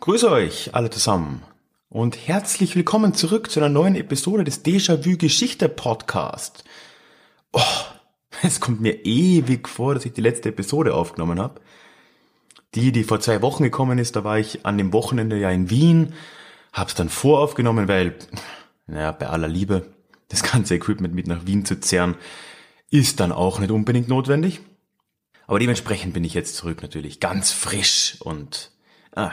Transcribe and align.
Grüße 0.00 0.30
euch 0.30 0.74
alle 0.74 0.90
zusammen 0.90 1.42
und 1.92 2.26
herzlich 2.26 2.74
willkommen 2.74 3.12
zurück 3.12 3.50
zu 3.50 3.60
einer 3.60 3.68
neuen 3.68 3.96
Episode 3.96 4.44
des 4.44 4.64
Déjà-vu 4.64 5.18
Geschichte 5.18 5.68
Podcast. 5.68 6.64
Oh, 7.52 7.60
es 8.42 8.60
kommt 8.60 8.80
mir 8.80 9.04
ewig 9.04 9.68
vor, 9.68 9.92
dass 9.92 10.06
ich 10.06 10.14
die 10.14 10.22
letzte 10.22 10.48
Episode 10.48 10.94
aufgenommen 10.94 11.38
habe. 11.38 11.60
Die, 12.74 12.92
die 12.92 13.04
vor 13.04 13.20
zwei 13.20 13.42
Wochen 13.42 13.62
gekommen 13.62 13.98
ist, 13.98 14.16
da 14.16 14.24
war 14.24 14.38
ich 14.38 14.64
an 14.64 14.78
dem 14.78 14.94
Wochenende 14.94 15.38
ja 15.38 15.50
in 15.50 15.68
Wien, 15.68 16.14
hab's 16.72 16.94
dann 16.94 17.10
voraufgenommen, 17.10 17.88
weil, 17.88 18.14
naja, 18.86 19.12
bei 19.12 19.26
aller 19.26 19.48
Liebe, 19.48 19.92
das 20.28 20.42
ganze 20.42 20.76
Equipment 20.76 21.14
mit 21.14 21.26
nach 21.26 21.44
Wien 21.44 21.66
zu 21.66 21.78
zerren, 21.78 22.16
ist 22.90 23.20
dann 23.20 23.32
auch 23.32 23.58
nicht 23.58 23.70
unbedingt 23.70 24.08
notwendig. 24.08 24.60
Aber 25.46 25.58
dementsprechend 25.58 26.14
bin 26.14 26.24
ich 26.24 26.32
jetzt 26.32 26.56
zurück 26.56 26.80
natürlich 26.80 27.20
ganz 27.20 27.52
frisch 27.52 28.16
und 28.20 28.72
ah, 29.14 29.32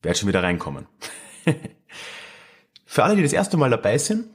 werde 0.00 0.18
schon 0.18 0.28
wieder 0.28 0.42
reinkommen. 0.42 0.86
Für 2.86 3.04
alle, 3.04 3.16
die 3.16 3.22
das 3.22 3.32
erste 3.32 3.56
Mal 3.56 3.70
dabei 3.70 3.98
sind, 3.98 4.26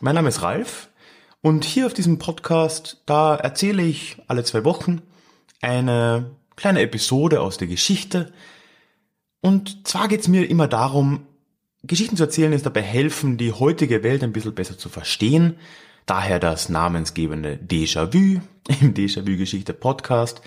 mein 0.00 0.14
Name 0.14 0.28
ist 0.28 0.42
Ralf 0.42 0.88
und 1.40 1.64
hier 1.64 1.86
auf 1.86 1.94
diesem 1.94 2.18
Podcast, 2.18 3.02
da 3.06 3.36
erzähle 3.36 3.82
ich 3.82 4.16
alle 4.26 4.44
zwei 4.44 4.64
Wochen 4.64 5.02
eine 5.60 6.30
kleine 6.56 6.80
Episode 6.80 7.40
aus 7.40 7.56
der 7.58 7.68
Geschichte. 7.68 8.32
Und 9.40 9.86
zwar 9.86 10.08
geht 10.08 10.20
es 10.20 10.28
mir 10.28 10.48
immer 10.48 10.68
darum, 10.68 11.26
Geschichten 11.82 12.16
zu 12.16 12.24
erzählen 12.24 12.52
ist 12.52 12.66
dabei 12.66 12.82
helfen, 12.82 13.36
die 13.36 13.52
heutige 13.52 14.02
Welt 14.02 14.24
ein 14.24 14.32
bisschen 14.32 14.54
besser 14.54 14.76
zu 14.76 14.88
verstehen. 14.88 15.56
Daher 16.04 16.38
das 16.40 16.68
namensgebende 16.68 17.56
Déjà-vu 17.56 18.40
im 18.80 18.94
Déjà-vu 18.94 19.36
Geschichte 19.36 19.72
Podcast. 19.72 20.40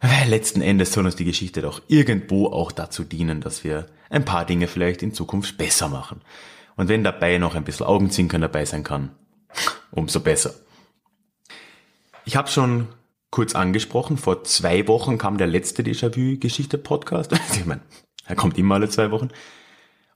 Weil 0.00 0.28
letzten 0.28 0.62
Endes 0.62 0.92
soll 0.92 1.04
uns 1.04 1.16
die 1.16 1.24
Geschichte 1.24 1.60
doch 1.60 1.82
irgendwo 1.88 2.46
auch 2.46 2.72
dazu 2.72 3.04
dienen, 3.04 3.40
dass 3.40 3.64
wir 3.64 3.86
ein 4.10 4.24
paar 4.24 4.44
Dinge 4.44 4.66
vielleicht 4.66 5.02
in 5.02 5.14
Zukunft 5.14 5.56
besser 5.56 5.88
machen. 5.88 6.20
Und 6.76 6.88
wenn 6.88 7.04
dabei 7.04 7.38
noch 7.38 7.54
ein 7.54 7.64
bisschen 7.64 7.86
Augenzwinkern 7.86 8.42
dabei 8.42 8.64
sein 8.64 8.84
kann, 8.84 9.14
umso 9.90 10.20
besser. 10.20 10.54
Ich 12.24 12.36
habe 12.36 12.48
schon 12.48 12.88
kurz 13.30 13.54
angesprochen, 13.54 14.18
vor 14.18 14.44
zwei 14.44 14.86
Wochen 14.88 15.16
kam 15.16 15.38
der 15.38 15.46
letzte 15.46 15.82
Déjà-vu-Geschichte-Podcast. 15.82 17.32
ich 17.52 17.64
meine, 17.64 17.82
er 18.26 18.36
kommt 18.36 18.58
immer 18.58 18.74
alle 18.74 18.88
zwei 18.88 19.10
Wochen. 19.10 19.28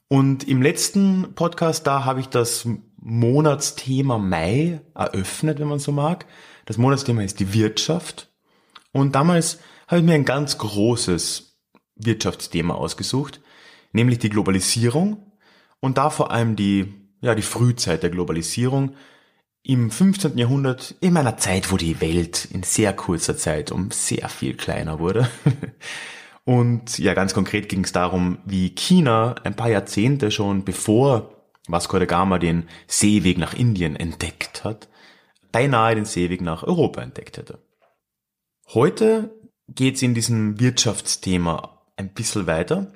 Und 0.08 0.46
im 0.46 0.60
letzten 0.60 1.34
Podcast, 1.34 1.86
da 1.86 2.04
habe 2.04 2.20
ich 2.20 2.28
das 2.28 2.68
Monatsthema 3.00 4.18
Mai 4.18 4.80
eröffnet, 4.94 5.58
wenn 5.58 5.68
man 5.68 5.78
so 5.78 5.92
mag. 5.92 6.26
Das 6.66 6.78
Monatsthema 6.78 7.22
ist 7.22 7.40
die 7.40 7.52
Wirtschaft. 7.52 8.32
Und 8.92 9.14
damals 9.14 9.58
habe 9.88 10.00
ich 10.00 10.04
mir 10.04 10.14
ein 10.14 10.24
ganz 10.24 10.58
großes 10.58 11.58
Wirtschaftsthema 11.96 12.74
ausgesucht, 12.74 13.40
nämlich 13.94 14.18
die 14.18 14.28
Globalisierung 14.28 15.32
und 15.80 15.96
da 15.96 16.10
vor 16.10 16.30
allem 16.30 16.56
die, 16.56 16.92
ja, 17.22 17.34
die 17.34 17.42
Frühzeit 17.42 18.02
der 18.02 18.10
Globalisierung 18.10 18.94
im 19.62 19.90
15. 19.90 20.36
Jahrhundert, 20.36 20.94
in 21.00 21.16
einer 21.16 21.38
Zeit, 21.38 21.72
wo 21.72 21.78
die 21.78 22.02
Welt 22.02 22.46
in 22.52 22.62
sehr 22.62 22.92
kurzer 22.92 23.36
Zeit 23.38 23.72
um 23.72 23.90
sehr 23.90 24.28
viel 24.28 24.54
kleiner 24.54 24.98
wurde. 24.98 25.28
Und 26.44 26.98
ja, 26.98 27.14
ganz 27.14 27.32
konkret 27.32 27.70
ging 27.70 27.84
es 27.84 27.92
darum, 27.92 28.36
wie 28.44 28.74
China 28.74 29.34
ein 29.44 29.56
paar 29.56 29.70
Jahrzehnte 29.70 30.30
schon 30.30 30.62
bevor 30.62 31.34
Vasco 31.66 31.98
da 31.98 32.04
Gama 32.04 32.38
den 32.38 32.68
Seeweg 32.86 33.38
nach 33.38 33.54
Indien 33.54 33.96
entdeckt 33.96 34.64
hat, 34.64 34.88
beinahe 35.52 35.94
den 35.94 36.04
Seeweg 36.04 36.42
nach 36.42 36.62
Europa 36.62 37.00
entdeckt 37.00 37.38
hätte. 37.38 37.60
Heute 38.74 39.30
geht's 39.68 40.02
in 40.02 40.12
diesem 40.12 40.60
Wirtschaftsthema 40.60 41.80
ein 41.96 42.12
bisschen 42.12 42.46
weiter. 42.46 42.92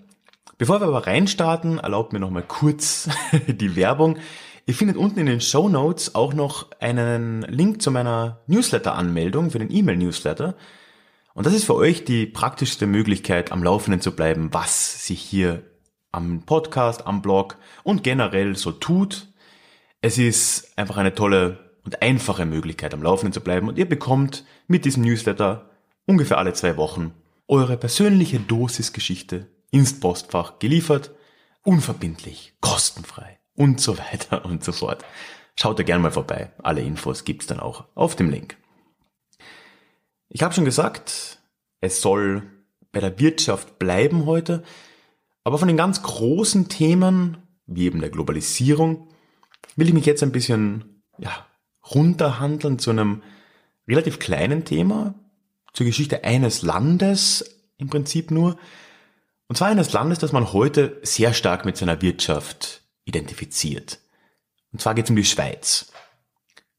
Bevor 0.58 0.80
wir 0.80 0.88
aber 0.88 1.06
reinstarten, 1.06 1.78
erlaubt 1.78 2.12
mir 2.12 2.18
nochmal 2.18 2.42
kurz 2.42 3.08
die 3.46 3.76
Werbung. 3.76 4.18
Ihr 4.66 4.74
findet 4.74 4.96
unten 4.96 5.20
in 5.20 5.26
den 5.26 5.40
Show 5.40 5.68
Notes 5.68 6.16
auch 6.16 6.34
noch 6.34 6.68
einen 6.80 7.42
Link 7.42 7.80
zu 7.80 7.92
meiner 7.92 8.40
Newsletter-Anmeldung 8.48 9.52
für 9.52 9.60
den 9.60 9.72
E-Mail-Newsletter. 9.72 10.56
Und 11.32 11.46
das 11.46 11.54
ist 11.54 11.64
für 11.64 11.76
euch 11.76 12.04
die 12.04 12.26
praktischste 12.26 12.88
Möglichkeit, 12.88 13.52
am 13.52 13.62
Laufenden 13.62 14.00
zu 14.00 14.16
bleiben, 14.16 14.48
was 14.52 15.06
sich 15.06 15.20
hier 15.20 15.62
am 16.10 16.42
Podcast, 16.42 17.06
am 17.06 17.22
Blog 17.22 17.56
und 17.84 18.02
generell 18.02 18.56
so 18.56 18.72
tut. 18.72 19.28
Es 20.00 20.18
ist 20.18 20.76
einfach 20.76 20.96
eine 20.96 21.14
tolle 21.14 21.70
und 21.84 22.02
einfache 22.02 22.46
Möglichkeit, 22.46 22.94
am 22.94 23.02
Laufenden 23.04 23.32
zu 23.32 23.42
bleiben. 23.42 23.68
Und 23.68 23.78
ihr 23.78 23.88
bekommt 23.88 24.44
mit 24.66 24.84
diesem 24.84 25.04
Newsletter 25.04 25.70
ungefähr 26.04 26.38
alle 26.38 26.52
zwei 26.52 26.76
Wochen 26.76 27.14
eure 27.46 27.76
persönliche 27.76 28.40
Dosis 28.40 28.92
Geschichte 28.92 29.46
ins 29.70 30.00
Postfach 30.00 30.58
geliefert, 30.58 31.12
unverbindlich, 31.62 32.54
kostenfrei 32.60 33.38
und 33.54 33.80
so 33.80 33.98
weiter 33.98 34.44
und 34.46 34.64
so 34.64 34.72
fort. 34.72 35.04
Schaut 35.56 35.78
da 35.78 35.82
gerne 35.82 36.02
mal 36.02 36.12
vorbei. 36.12 36.52
Alle 36.62 36.82
Infos 36.82 37.24
gibt's 37.24 37.46
dann 37.46 37.60
auch 37.60 37.84
auf 37.94 38.14
dem 38.14 38.30
Link. 38.30 38.56
Ich 40.28 40.42
habe 40.42 40.54
schon 40.54 40.64
gesagt, 40.64 41.40
es 41.80 42.00
soll 42.00 42.42
bei 42.92 43.00
der 43.00 43.18
Wirtschaft 43.18 43.78
bleiben 43.78 44.26
heute, 44.26 44.62
aber 45.44 45.58
von 45.58 45.68
den 45.68 45.76
ganz 45.76 46.02
großen 46.02 46.68
Themen, 46.68 47.38
wie 47.66 47.86
eben 47.86 48.00
der 48.00 48.10
Globalisierung, 48.10 49.08
will 49.76 49.88
ich 49.88 49.94
mich 49.94 50.06
jetzt 50.06 50.22
ein 50.22 50.32
bisschen 50.32 51.02
ja, 51.18 51.46
runterhandeln 51.94 52.78
zu 52.78 52.90
einem 52.90 53.22
relativ 53.88 54.18
kleinen 54.18 54.64
Thema, 54.64 55.14
zur 55.72 55.86
Geschichte 55.86 56.24
eines 56.24 56.62
Landes 56.62 57.62
im 57.78 57.88
Prinzip 57.88 58.30
nur. 58.30 58.58
Und 59.48 59.56
zwar 59.56 59.68
eines 59.68 59.92
Landes, 59.94 60.18
das 60.18 60.32
man 60.32 60.52
heute 60.52 61.00
sehr 61.02 61.32
stark 61.32 61.64
mit 61.64 61.78
seiner 61.78 62.02
Wirtschaft 62.02 62.82
identifiziert. 63.06 63.98
Und 64.72 64.82
zwar 64.82 64.94
geht 64.94 65.06
es 65.06 65.10
um 65.10 65.16
die 65.16 65.24
Schweiz. 65.24 65.90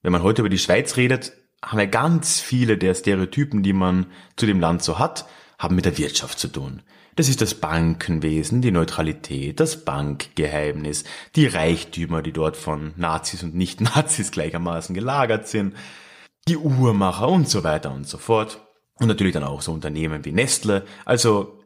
Wenn 0.03 0.11
man 0.11 0.21
heute 0.21 0.43
über 0.43 0.49
die 0.49 0.59
Schweiz 0.59 0.95
redet, 0.95 1.33
haben 1.65 1.79
wir 1.79 1.87
ganz 1.87 2.39
viele 2.39 2.77
der 2.77 2.93
Stereotypen, 2.93 3.63
die 3.63 3.73
man 3.73 4.05
zu 4.37 4.45
dem 4.45 4.59
Land 4.59 4.83
so 4.83 4.99
hat, 4.99 5.25
haben 5.57 5.75
mit 5.75 5.85
der 5.85 5.97
Wirtschaft 5.97 6.37
zu 6.37 6.47
tun. 6.47 6.83
Das 7.15 7.27
ist 7.27 7.41
das 7.41 7.55
Bankenwesen, 7.55 8.61
die 8.61 8.71
Neutralität, 8.71 9.59
das 9.59 9.83
Bankgeheimnis, 9.83 11.03
die 11.35 11.47
Reichtümer, 11.47 12.21
die 12.21 12.31
dort 12.31 12.55
von 12.55 12.93
Nazis 12.95 13.43
und 13.43 13.55
Nicht-Nazis 13.55 14.31
gleichermaßen 14.31 14.93
gelagert 14.93 15.47
sind, 15.47 15.75
die 16.47 16.55
Uhrmacher 16.55 17.27
und 17.27 17.49
so 17.49 17.63
weiter 17.63 17.91
und 17.91 18.07
so 18.07 18.19
fort. 18.19 18.61
Und 18.93 19.07
natürlich 19.07 19.33
dann 19.33 19.43
auch 19.43 19.61
so 19.61 19.73
Unternehmen 19.73 20.23
wie 20.23 20.31
Nestle. 20.31 20.85
Also 21.03 21.58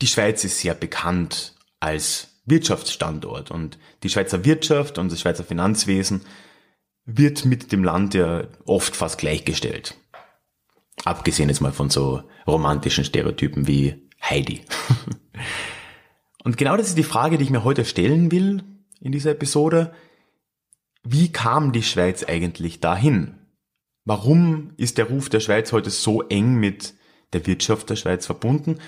die 0.00 0.06
Schweiz 0.06 0.44
ist 0.44 0.60
sehr 0.60 0.74
bekannt 0.74 1.54
als 1.80 2.40
Wirtschaftsstandort 2.44 3.50
und 3.50 3.78
die 4.02 4.08
Schweizer 4.08 4.44
Wirtschaft 4.44 4.98
und 4.98 5.12
das 5.12 5.20
Schweizer 5.20 5.44
Finanzwesen 5.44 6.22
wird 7.04 7.44
mit 7.44 7.72
dem 7.72 7.84
Land 7.84 8.14
ja 8.14 8.44
oft 8.64 8.94
fast 8.94 9.18
gleichgestellt. 9.18 9.96
Abgesehen 11.04 11.48
jetzt 11.48 11.60
mal 11.60 11.72
von 11.72 11.90
so 11.90 12.22
romantischen 12.46 13.04
Stereotypen 13.04 13.66
wie 13.66 14.08
Heidi. 14.22 14.62
und 16.44 16.56
genau 16.56 16.76
das 16.76 16.88
ist 16.88 16.98
die 16.98 17.02
Frage, 17.02 17.38
die 17.38 17.44
ich 17.44 17.50
mir 17.50 17.64
heute 17.64 17.84
stellen 17.84 18.30
will 18.30 18.62
in 19.00 19.12
dieser 19.12 19.30
Episode. 19.30 19.94
Wie 21.02 21.30
kam 21.30 21.72
die 21.72 21.82
Schweiz 21.82 22.24
eigentlich 22.24 22.80
dahin? 22.80 23.38
Warum 24.04 24.72
ist 24.76 24.98
der 24.98 25.08
Ruf 25.08 25.28
der 25.28 25.40
Schweiz 25.40 25.72
heute 25.72 25.90
so 25.90 26.22
eng 26.22 26.54
mit 26.54 26.94
der 27.32 27.46
Wirtschaft 27.46 27.90
der 27.90 27.96
Schweiz 27.96 28.26
verbunden? 28.26 28.80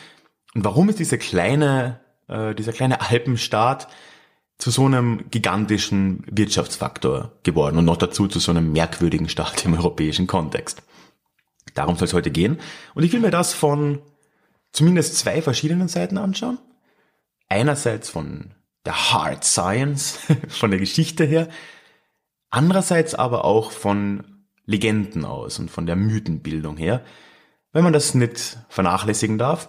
Und 0.54 0.64
warum 0.64 0.88
ist 0.88 0.98
dieser 0.98 1.18
kleine, 1.18 2.00
äh, 2.28 2.54
dieser 2.54 2.72
kleine 2.72 3.00
Alpenstaat 3.00 3.88
zu 4.58 4.70
so 4.70 4.84
einem 4.84 5.30
gigantischen 5.30 6.24
Wirtschaftsfaktor 6.30 7.32
geworden 7.42 7.78
und 7.78 7.84
noch 7.84 7.96
dazu 7.96 8.28
zu 8.28 8.40
so 8.40 8.50
einem 8.50 8.72
merkwürdigen 8.72 9.28
Staat 9.28 9.64
im 9.64 9.74
europäischen 9.74 10.26
Kontext? 10.26 10.82
Darum 11.74 11.96
soll 11.96 12.06
es 12.06 12.14
heute 12.14 12.30
gehen. 12.30 12.58
Und 12.94 13.04
ich 13.04 13.12
will 13.12 13.20
mir 13.20 13.30
das 13.30 13.52
von 13.52 14.02
zumindest 14.72 15.16
zwei 15.16 15.40
verschiedenen 15.42 15.88
Seiten 15.88 16.18
anschauen. 16.18 16.58
Einerseits 17.48 18.10
von 18.10 18.54
der 18.84 19.12
Hard 19.12 19.44
Science, 19.44 20.18
von 20.48 20.70
der 20.70 20.80
Geschichte 20.80 21.24
her. 21.24 21.48
Andererseits 22.50 23.14
aber 23.14 23.44
auch 23.44 23.70
von 23.70 24.24
Legenden 24.66 25.24
aus 25.24 25.58
und 25.58 25.70
von 25.70 25.86
der 25.86 25.96
Mythenbildung 25.96 26.76
her, 26.76 27.04
wenn 27.72 27.84
man 27.84 27.92
das 27.92 28.14
nicht 28.14 28.58
vernachlässigen 28.68 29.38
darf, 29.38 29.68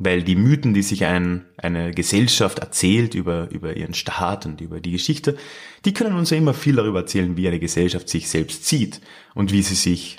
weil 0.00 0.22
die 0.22 0.34
Mythen, 0.34 0.72
die 0.72 0.82
sich 0.82 1.04
ein, 1.04 1.44
eine 1.58 1.92
Gesellschaft 1.92 2.58
erzählt 2.58 3.14
über, 3.14 3.50
über 3.50 3.76
ihren 3.76 3.92
Staat 3.92 4.46
und 4.46 4.62
über 4.62 4.80
die 4.80 4.92
Geschichte, 4.92 5.36
die 5.84 5.92
können 5.92 6.16
uns 6.16 6.30
ja 6.30 6.38
immer 6.38 6.54
viel 6.54 6.74
darüber 6.74 7.00
erzählen, 7.00 7.36
wie 7.36 7.46
eine 7.46 7.60
Gesellschaft 7.60 8.08
sich 8.08 8.28
selbst 8.28 8.66
sieht 8.66 9.02
und 9.34 9.52
wie 9.52 9.62
sie 9.62 9.74
sich 9.74 10.16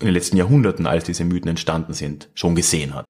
in 0.00 0.06
den 0.06 0.14
letzten 0.14 0.36
Jahrhunderten, 0.36 0.86
als 0.86 1.04
diese 1.04 1.24
Mythen 1.24 1.48
entstanden 1.48 1.94
sind, 1.94 2.28
schon 2.34 2.56
gesehen 2.56 2.92
hat. 2.94 3.04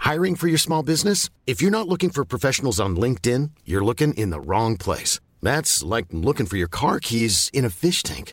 Hiring 0.00 0.36
for 0.36 0.48
your 0.48 0.58
small 0.58 0.82
business? 0.82 1.28
If 1.46 1.60
you're 1.60 1.70
not 1.70 1.88
looking 1.88 2.10
for 2.10 2.24
professionals 2.24 2.80
on 2.80 2.96
LinkedIn, 2.96 3.50
you're 3.66 3.84
looking 3.84 4.14
in 4.14 4.30
the 4.30 4.40
wrong 4.40 4.78
place. 4.78 5.20
That's 5.42 5.82
like 5.82 6.06
looking 6.10 6.46
for 6.46 6.56
your 6.56 6.70
car 6.70 7.00
keys 7.00 7.50
in 7.52 7.66
a 7.66 7.70
fish 7.70 8.02
tank. 8.02 8.32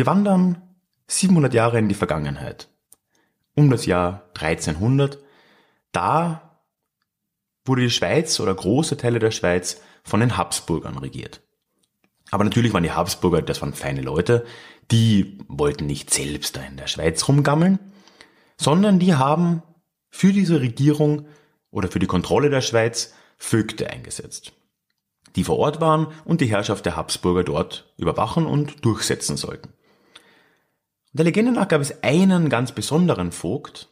Wir 0.00 0.06
wandern 0.06 0.62
700 1.08 1.52
Jahre 1.52 1.78
in 1.78 1.90
die 1.90 1.94
Vergangenheit. 1.94 2.70
Um 3.54 3.68
das 3.68 3.84
Jahr 3.84 4.30
1300. 4.32 5.18
Da 5.92 6.62
wurde 7.66 7.82
die 7.82 7.90
Schweiz 7.90 8.40
oder 8.40 8.54
große 8.54 8.96
Teile 8.96 9.18
der 9.18 9.30
Schweiz 9.30 9.82
von 10.02 10.20
den 10.20 10.38
Habsburgern 10.38 10.96
regiert. 10.96 11.42
Aber 12.30 12.44
natürlich 12.44 12.72
waren 12.72 12.82
die 12.82 12.92
Habsburger, 12.92 13.42
das 13.42 13.60
waren 13.60 13.74
feine 13.74 14.00
Leute, 14.00 14.46
die 14.90 15.36
wollten 15.48 15.84
nicht 15.84 16.08
selbst 16.08 16.56
da 16.56 16.62
in 16.62 16.78
der 16.78 16.86
Schweiz 16.86 17.28
rumgammeln, 17.28 17.78
sondern 18.56 19.00
die 19.00 19.16
haben 19.16 19.62
für 20.08 20.32
diese 20.32 20.62
Regierung 20.62 21.26
oder 21.70 21.88
für 21.88 21.98
die 21.98 22.06
Kontrolle 22.06 22.48
der 22.48 22.62
Schweiz 22.62 23.12
Vögte 23.36 23.90
eingesetzt, 23.90 24.54
die 25.36 25.44
vor 25.44 25.58
Ort 25.58 25.82
waren 25.82 26.06
und 26.24 26.40
die 26.40 26.46
Herrschaft 26.48 26.86
der 26.86 26.96
Habsburger 26.96 27.44
dort 27.44 27.92
überwachen 27.98 28.46
und 28.46 28.82
durchsetzen 28.86 29.36
sollten. 29.36 29.74
Der 31.12 31.24
Legende 31.24 31.52
nach 31.52 31.68
gab 31.68 31.80
es 31.80 32.02
einen 32.02 32.48
ganz 32.48 32.72
besonderen 32.72 33.32
Vogt, 33.32 33.88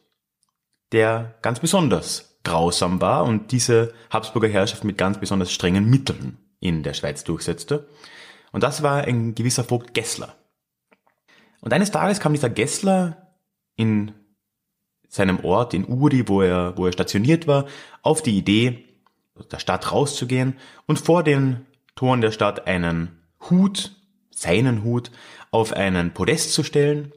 der 0.91 1.35
ganz 1.41 1.59
besonders 1.59 2.39
grausam 2.43 3.01
war 3.01 3.25
und 3.25 3.51
diese 3.51 3.93
Habsburger 4.09 4.47
Herrschaft 4.47 4.83
mit 4.83 4.97
ganz 4.97 5.19
besonders 5.19 5.51
strengen 5.51 5.89
Mitteln 5.89 6.37
in 6.59 6.83
der 6.83 6.93
Schweiz 6.93 7.23
durchsetzte. 7.23 7.89
Und 8.51 8.63
das 8.63 8.83
war 8.83 9.03
ein 9.03 9.35
gewisser 9.35 9.63
Vogt 9.63 9.93
Gessler. 9.93 10.35
Und 11.61 11.73
eines 11.73 11.91
Tages 11.91 12.19
kam 12.19 12.33
dieser 12.33 12.49
Gessler 12.49 13.35
in 13.75 14.13
seinem 15.09 15.43
Ort 15.43 15.73
in 15.73 15.87
Uri, 15.87 16.27
wo 16.27 16.41
er, 16.41 16.77
wo 16.77 16.85
er 16.85 16.93
stationiert 16.93 17.47
war, 17.47 17.65
auf 18.01 18.21
die 18.21 18.37
Idee, 18.37 18.85
der 19.51 19.59
Stadt 19.59 19.91
rauszugehen 19.91 20.57
und 20.85 20.99
vor 20.99 21.23
den 21.23 21.65
Toren 21.95 22.21
der 22.21 22.31
Stadt 22.31 22.67
einen 22.67 23.23
Hut, 23.49 23.98
seinen 24.39 24.83
Hut, 24.83 25.11
auf 25.51 25.73
einen 25.73 26.13
Podest 26.13 26.53
zu 26.53 26.63
stellen 26.63 27.11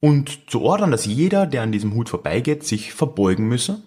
und 0.00 0.50
zu 0.50 0.62
ordern, 0.62 0.90
dass 0.90 1.04
jeder, 1.04 1.46
der 1.46 1.62
an 1.62 1.72
diesem 1.72 1.94
Hut 1.94 2.08
vorbeigeht, 2.08 2.64
sich 2.64 2.92
verbeugen 2.92 3.46
müsse, 3.46 3.82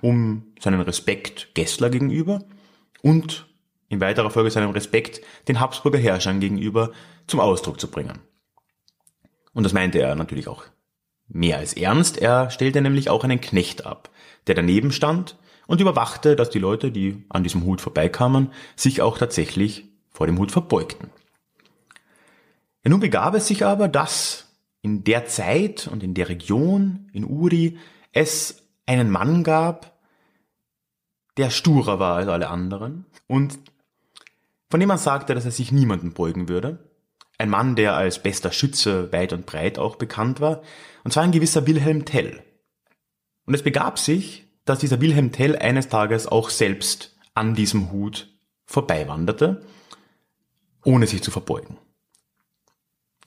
um 0.00 0.44
seinen 0.60 0.80
Respekt 0.80 1.54
Gessler 1.54 1.90
gegenüber 1.90 2.44
und 3.02 3.46
in 3.88 4.00
weiterer 4.00 4.30
Folge 4.30 4.50
seinen 4.50 4.70
Respekt 4.70 5.20
den 5.46 5.60
Habsburger 5.60 5.98
Herrschern 5.98 6.40
gegenüber 6.40 6.92
zum 7.26 7.40
Ausdruck 7.40 7.80
zu 7.80 7.88
bringen. 7.88 8.18
Und 9.52 9.62
das 9.62 9.72
meinte 9.72 9.98
er 9.98 10.14
natürlich 10.14 10.48
auch 10.48 10.64
mehr 11.28 11.58
als 11.58 11.72
ernst. 11.74 12.18
Er 12.18 12.50
stellte 12.50 12.80
nämlich 12.80 13.08
auch 13.08 13.24
einen 13.24 13.40
Knecht 13.40 13.86
ab, 13.86 14.10
der 14.46 14.54
daneben 14.54 14.92
stand 14.92 15.36
und 15.66 15.80
überwachte, 15.80 16.36
dass 16.36 16.50
die 16.50 16.58
Leute, 16.58 16.90
die 16.90 17.24
an 17.28 17.42
diesem 17.42 17.64
Hut 17.64 17.80
vorbeikamen, 17.80 18.52
sich 18.76 19.02
auch 19.02 19.18
tatsächlich 19.18 19.84
vor 20.10 20.26
dem 20.26 20.38
Hut 20.38 20.52
verbeugten. 20.52 21.10
Ja, 22.88 22.90
nun 22.90 23.00
begab 23.00 23.34
es 23.34 23.46
sich 23.46 23.66
aber, 23.66 23.86
dass 23.86 24.46
in 24.80 25.04
der 25.04 25.26
Zeit 25.26 25.88
und 25.88 26.02
in 26.02 26.14
der 26.14 26.30
Region, 26.30 27.10
in 27.12 27.26
Uri, 27.26 27.76
es 28.12 28.62
einen 28.86 29.10
Mann 29.10 29.44
gab, 29.44 30.00
der 31.36 31.50
sturer 31.50 31.98
war 31.98 32.16
als 32.16 32.28
alle 32.28 32.48
anderen 32.48 33.04
und 33.26 33.58
von 34.70 34.80
dem 34.80 34.88
man 34.88 34.96
sagte, 34.96 35.34
dass 35.34 35.44
er 35.44 35.50
sich 35.50 35.70
niemanden 35.70 36.14
beugen 36.14 36.48
würde. 36.48 36.90
Ein 37.36 37.50
Mann, 37.50 37.76
der 37.76 37.94
als 37.94 38.22
bester 38.22 38.52
Schütze 38.52 39.12
weit 39.12 39.34
und 39.34 39.44
breit 39.44 39.78
auch 39.78 39.96
bekannt 39.96 40.40
war, 40.40 40.62
und 41.04 41.12
zwar 41.12 41.24
ein 41.24 41.32
gewisser 41.32 41.66
Wilhelm 41.66 42.06
Tell. 42.06 42.42
Und 43.44 43.52
es 43.52 43.62
begab 43.62 43.98
sich, 43.98 44.46
dass 44.64 44.78
dieser 44.78 45.02
Wilhelm 45.02 45.30
Tell 45.30 45.56
eines 45.56 45.90
Tages 45.90 46.26
auch 46.26 46.48
selbst 46.48 47.18
an 47.34 47.54
diesem 47.54 47.92
Hut 47.92 48.32
vorbeiwanderte, 48.64 49.60
ohne 50.84 51.06
sich 51.06 51.22
zu 51.22 51.30
verbeugen. 51.30 51.76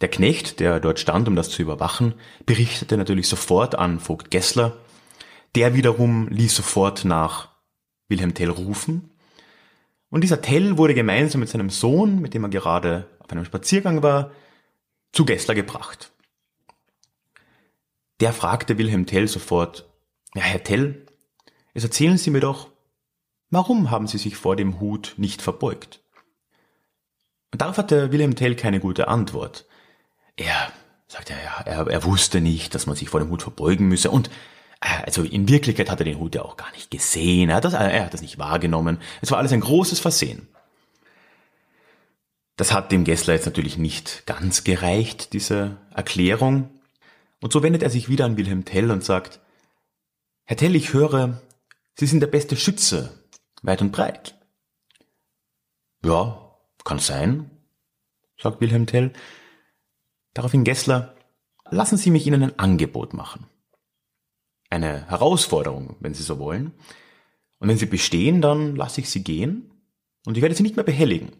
Der 0.01 0.09
Knecht, 0.09 0.59
der 0.59 0.79
dort 0.79 0.99
stand, 0.99 1.27
um 1.27 1.35
das 1.35 1.49
zu 1.49 1.61
überwachen, 1.61 2.15
berichtete 2.45 2.97
natürlich 2.97 3.27
sofort 3.27 3.75
an 3.75 3.99
Vogt 3.99 4.31
Gessler. 4.31 4.77
Der 5.53 5.75
wiederum 5.75 6.27
ließ 6.29 6.55
sofort 6.55 7.05
nach 7.05 7.49
Wilhelm 8.09 8.33
Tell 8.33 8.49
rufen. 8.49 9.11
Und 10.09 10.21
dieser 10.21 10.41
Tell 10.41 10.77
wurde 10.77 10.95
gemeinsam 10.95 11.39
mit 11.39 11.49
seinem 11.49 11.69
Sohn, 11.69 12.19
mit 12.19 12.33
dem 12.33 12.43
er 12.43 12.49
gerade 12.49 13.07
auf 13.19 13.31
einem 13.31 13.45
Spaziergang 13.45 14.01
war, 14.01 14.31
zu 15.11 15.23
Gessler 15.23 15.53
gebracht. 15.53 16.11
Der 18.19 18.33
fragte 18.33 18.77
Wilhelm 18.77 19.05
Tell 19.05 19.27
sofort, 19.27 19.87
ja, 20.33 20.41
Herr 20.41 20.63
Tell, 20.63 21.05
jetzt 21.73 21.83
erzählen 21.83 22.17
Sie 22.17 22.31
mir 22.31 22.39
doch, 22.39 22.69
warum 23.51 23.91
haben 23.91 24.07
Sie 24.07 24.17
sich 24.17 24.35
vor 24.35 24.55
dem 24.55 24.79
Hut 24.79 25.13
nicht 25.17 25.41
verbeugt? 25.41 26.03
Und 27.51 27.61
darauf 27.61 27.77
hatte 27.77 28.11
Wilhelm 28.11 28.35
Tell 28.35 28.55
keine 28.55 28.79
gute 28.79 29.07
Antwort. 29.07 29.67
Er, 30.37 30.71
sagt 31.07 31.29
er, 31.29 31.37
er, 31.65 31.87
er 31.87 32.03
wusste 32.03 32.41
nicht, 32.41 32.73
dass 32.75 32.85
man 32.85 32.95
sich 32.95 33.09
vor 33.09 33.19
dem 33.19 33.29
Hut 33.29 33.43
verbeugen 33.43 33.87
müsse 33.87 34.11
und 34.11 34.29
äh, 34.79 35.03
also 35.05 35.23
in 35.23 35.47
Wirklichkeit 35.47 35.89
hat 35.89 35.99
er 35.99 36.05
den 36.05 36.19
Hut 36.19 36.35
ja 36.35 36.43
auch 36.43 36.57
gar 36.57 36.71
nicht 36.71 36.91
gesehen, 36.91 37.49
er 37.49 37.57
hat 37.57 37.65
das, 37.65 37.73
er 37.73 38.05
hat 38.05 38.13
das 38.13 38.21
nicht 38.21 38.37
wahrgenommen. 38.37 38.99
Es 39.21 39.31
war 39.31 39.37
alles 39.37 39.51
ein 39.51 39.61
großes 39.61 39.99
Versehen. 39.99 40.47
Das 42.57 42.73
hat 42.73 42.91
dem 42.91 43.05
Gessler 43.05 43.33
jetzt 43.33 43.45
natürlich 43.45 43.77
nicht 43.77 44.25
ganz 44.25 44.63
gereicht, 44.63 45.33
diese 45.33 45.77
Erklärung. 45.95 46.69
Und 47.41 47.51
so 47.53 47.63
wendet 47.63 47.81
er 47.81 47.89
sich 47.89 48.07
wieder 48.07 48.25
an 48.25 48.37
Wilhelm 48.37 48.65
Tell 48.65 48.91
und 48.91 49.03
sagt, 49.03 49.39
Herr 50.45 50.57
Tell, 50.57 50.75
ich 50.75 50.93
höre, 50.93 51.41
Sie 51.95 52.05
sind 52.05 52.19
der 52.19 52.27
beste 52.27 52.55
Schütze, 52.55 53.25
weit 53.61 53.81
und 53.81 53.91
breit. 53.91 54.35
Ja, 56.03 56.55
kann 56.83 56.99
sein, 56.99 57.49
sagt 58.39 58.61
Wilhelm 58.61 58.85
Tell. 58.85 59.13
Daraufhin 60.33 60.63
Gessler, 60.63 61.15
lassen 61.69 61.97
Sie 61.97 62.11
mich 62.11 62.25
Ihnen 62.27 62.43
ein 62.43 62.59
Angebot 62.59 63.13
machen. 63.13 63.47
Eine 64.69 65.07
Herausforderung, 65.09 65.97
wenn 65.99 66.13
Sie 66.13 66.23
so 66.23 66.39
wollen. 66.39 66.73
Und 67.59 67.67
wenn 67.67 67.77
Sie 67.77 67.85
bestehen, 67.85 68.41
dann 68.41 68.75
lasse 68.75 69.01
ich 69.01 69.09
Sie 69.09 69.23
gehen 69.23 69.71
und 70.25 70.37
ich 70.37 70.41
werde 70.41 70.55
Sie 70.55 70.63
nicht 70.63 70.75
mehr 70.75 70.85
behelligen. 70.85 71.31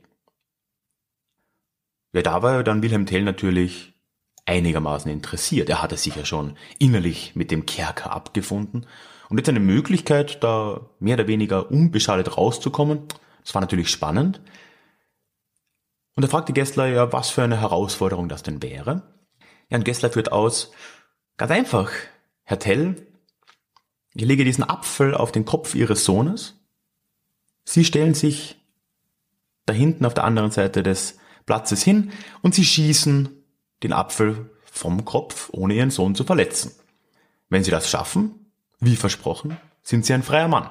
Ja, 2.13 2.21
da 2.21 2.43
war 2.43 2.63
dann 2.63 2.83
Wilhelm 2.83 3.05
Tell 3.05 3.24
natürlich 3.24 3.93
einigermaßen 4.45 5.10
interessiert. 5.10 5.69
Er 5.69 5.81
hatte 5.81 5.98
sich 5.98 6.15
ja 6.15 6.25
schon 6.25 6.57
innerlich 6.77 7.36
mit 7.36 7.51
dem 7.51 7.65
Kerker 7.65 8.12
abgefunden. 8.12 8.86
Und 9.29 9.38
jetzt 9.38 9.48
eine 9.48 9.62
Möglichkeit, 9.62 10.43
da 10.43 10.89
mehr 11.00 11.15
oder 11.15 11.27
weniger 11.27 11.71
unbeschadet 11.71 12.38
rauszukommen, 12.38 13.07
das 13.43 13.55
war 13.55 13.62
natürlich 13.62 13.89
spannend. 13.89 14.41
Und 16.15 16.24
da 16.24 16.27
fragte 16.27 16.53
Gessler 16.53 16.88
ja, 16.88 17.12
was 17.13 17.30
für 17.30 17.44
eine 17.44 17.60
Herausforderung 17.60 18.27
das 18.27 18.44
denn 18.44 18.62
wäre. 18.62 19.03
Ja, 19.70 19.77
und 19.77 19.86
Gessler 19.86 20.10
führt 20.10 20.32
aus, 20.32 20.72
ganz 21.38 21.51
einfach, 21.51 21.91
Herr 22.44 22.60
Tell, 22.60 23.08
ich 24.13 24.25
lege 24.25 24.44
diesen 24.44 24.65
Apfel 24.65 25.15
auf 25.15 25.32
den 25.32 25.46
Kopf 25.46 25.74
Ihres 25.74 26.03
Sohnes. 26.03 26.60
Sie 27.63 27.86
stellen 27.86 28.13
sich 28.13 28.60
da 29.65 29.74
hinten 29.74 30.06
auf 30.06 30.13
der 30.13 30.25
anderen 30.25 30.51
Seite 30.51 30.84
des 30.84 31.18
Platzes 31.46 31.82
hin 31.82 32.12
und 32.41 32.53
Sie 32.53 32.65
schießen 32.65 33.30
den 33.84 33.94
Apfel 33.94 34.50
vom 34.65 35.06
Kopf, 35.06 35.50
ohne 35.53 35.75
Ihren 35.75 35.91
Sohn 35.91 36.15
zu 36.15 36.24
verletzen. 36.24 36.72
Wenn 37.50 37.63
Sie 37.63 37.72
das 37.72 37.89
schaffen, 37.89 38.51
wie 38.80 38.96
versprochen, 38.96 39.58
sind 39.82 40.06
Sie 40.06 40.13
ein 40.13 40.24
freier 40.24 40.48
Mann. 40.48 40.70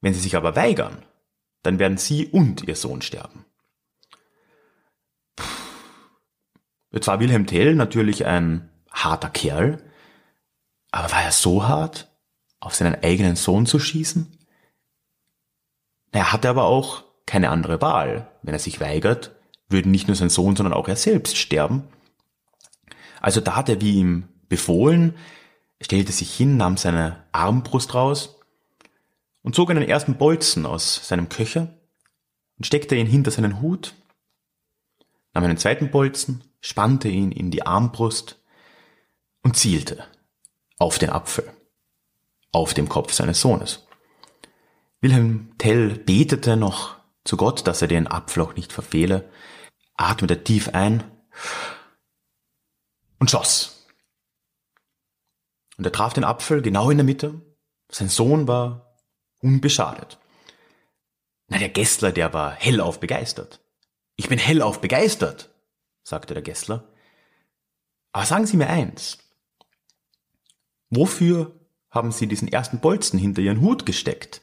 Wenn 0.00 0.12
Sie 0.12 0.20
sich 0.20 0.36
aber 0.36 0.54
weigern, 0.54 1.02
dann 1.62 1.78
werden 1.78 1.96
Sie 1.96 2.26
und 2.26 2.68
Ihr 2.68 2.76
Sohn 2.76 3.00
sterben. 3.00 3.46
Jetzt 6.94 7.08
war 7.08 7.18
Wilhelm 7.18 7.46
Tell 7.46 7.74
natürlich 7.74 8.24
ein 8.24 8.70
harter 8.90 9.28
Kerl. 9.28 9.82
Aber 10.92 11.10
war 11.10 11.22
er 11.22 11.32
so 11.32 11.66
hart, 11.66 12.08
auf 12.60 12.76
seinen 12.76 13.02
eigenen 13.02 13.34
Sohn 13.34 13.66
zu 13.66 13.80
schießen? 13.80 14.38
Er 16.12 16.32
hatte 16.32 16.48
aber 16.48 16.64
auch 16.64 17.02
keine 17.26 17.50
andere 17.50 17.82
Wahl. 17.82 18.30
Wenn 18.42 18.54
er 18.54 18.60
sich 18.60 18.80
weigert, 18.80 19.34
würden 19.68 19.90
nicht 19.90 20.06
nur 20.06 20.14
sein 20.14 20.30
Sohn, 20.30 20.54
sondern 20.54 20.72
auch 20.72 20.86
er 20.86 20.94
selbst 20.94 21.36
sterben. 21.36 21.82
Also 23.20 23.40
tat 23.40 23.68
er 23.68 23.80
wie 23.80 23.96
ihm 23.96 24.28
befohlen, 24.48 25.16
stellte 25.80 26.12
sich 26.12 26.32
hin, 26.32 26.56
nahm 26.56 26.76
seine 26.76 27.24
Armbrust 27.32 27.92
raus 27.94 28.38
und 29.42 29.56
zog 29.56 29.70
einen 29.70 29.82
ersten 29.82 30.14
Bolzen 30.14 30.64
aus 30.64 31.08
seinem 31.08 31.28
Köcher 31.28 31.76
und 32.56 32.66
steckte 32.66 32.94
ihn 32.94 33.08
hinter 33.08 33.32
seinen 33.32 33.60
Hut, 33.60 33.94
nahm 35.34 35.44
einen 35.44 35.58
zweiten 35.58 35.90
Bolzen, 35.90 36.44
spannte 36.60 37.08
ihn 37.08 37.32
in 37.32 37.50
die 37.50 37.66
Armbrust 37.66 38.40
und 39.42 39.56
zielte 39.56 40.06
auf 40.78 40.98
den 40.98 41.10
Apfel, 41.10 41.52
auf 42.52 42.72
dem 42.72 42.88
Kopf 42.88 43.12
seines 43.12 43.40
Sohnes. 43.40 43.86
Wilhelm 45.00 45.52
Tell 45.58 45.98
betete 45.98 46.56
noch 46.56 46.96
zu 47.24 47.36
Gott, 47.36 47.66
dass 47.66 47.82
er 47.82 47.88
den 47.88 48.06
Apfel 48.06 48.42
auch 48.42 48.54
nicht 48.54 48.72
verfehle, 48.72 49.30
atmete 49.96 50.44
tief 50.44 50.70
ein 50.70 51.04
und 53.18 53.30
schoss. 53.30 53.86
Und 55.76 55.84
er 55.84 55.92
traf 55.92 56.14
den 56.14 56.24
Apfel 56.24 56.62
genau 56.62 56.90
in 56.90 56.98
der 56.98 57.04
Mitte. 57.04 57.40
Sein 57.90 58.08
Sohn 58.08 58.46
war 58.46 58.96
unbeschadet. 59.40 60.18
Na, 61.48 61.58
der 61.58 61.68
Gessler, 61.68 62.12
der 62.12 62.32
war 62.32 62.52
hellauf 62.52 63.00
begeistert. 63.00 63.63
Ich 64.16 64.28
bin 64.28 64.38
hellauf 64.38 64.80
begeistert, 64.80 65.50
sagte 66.02 66.34
der 66.34 66.42
Gessler. 66.42 66.88
Aber 68.12 68.26
sagen 68.26 68.46
Sie 68.46 68.56
mir 68.56 68.68
eins. 68.68 69.18
Wofür 70.90 71.52
haben 71.90 72.12
Sie 72.12 72.26
diesen 72.26 72.48
ersten 72.48 72.78
Bolzen 72.78 73.18
hinter 73.18 73.42
Ihren 73.42 73.60
Hut 73.60 73.86
gesteckt? 73.86 74.42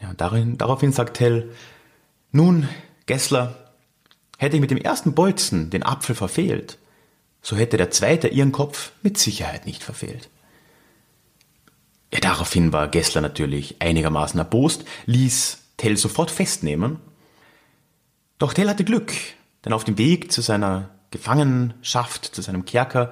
Ja, 0.00 0.12
darin, 0.14 0.58
daraufhin 0.58 0.92
sagt 0.92 1.16
Tell, 1.16 1.52
nun, 2.32 2.68
Gessler, 3.06 3.72
hätte 4.38 4.56
ich 4.56 4.60
mit 4.60 4.70
dem 4.70 4.78
ersten 4.78 5.14
Bolzen 5.14 5.70
den 5.70 5.84
Apfel 5.84 6.16
verfehlt, 6.16 6.78
so 7.40 7.56
hätte 7.56 7.76
der 7.76 7.90
zweite 7.90 8.28
Ihren 8.28 8.52
Kopf 8.52 8.92
mit 9.02 9.18
Sicherheit 9.18 9.66
nicht 9.66 9.84
verfehlt. 9.84 10.30
Ja, 12.12 12.20
daraufhin 12.20 12.72
war 12.72 12.88
Gessler 12.88 13.20
natürlich 13.20 13.80
einigermaßen 13.80 14.38
erbost, 14.38 14.84
ließ 15.06 15.58
Tell 15.76 15.96
sofort 15.96 16.30
festnehmen. 16.30 17.00
Doch 18.44 18.52
Tell 18.52 18.68
hatte 18.68 18.84
Glück, 18.84 19.10
denn 19.64 19.72
auf 19.72 19.84
dem 19.84 19.96
Weg 19.96 20.30
zu 20.30 20.42
seiner 20.42 20.90
Gefangenschaft, 21.10 22.26
zu 22.26 22.42
seinem 22.42 22.66
Kerker, 22.66 23.10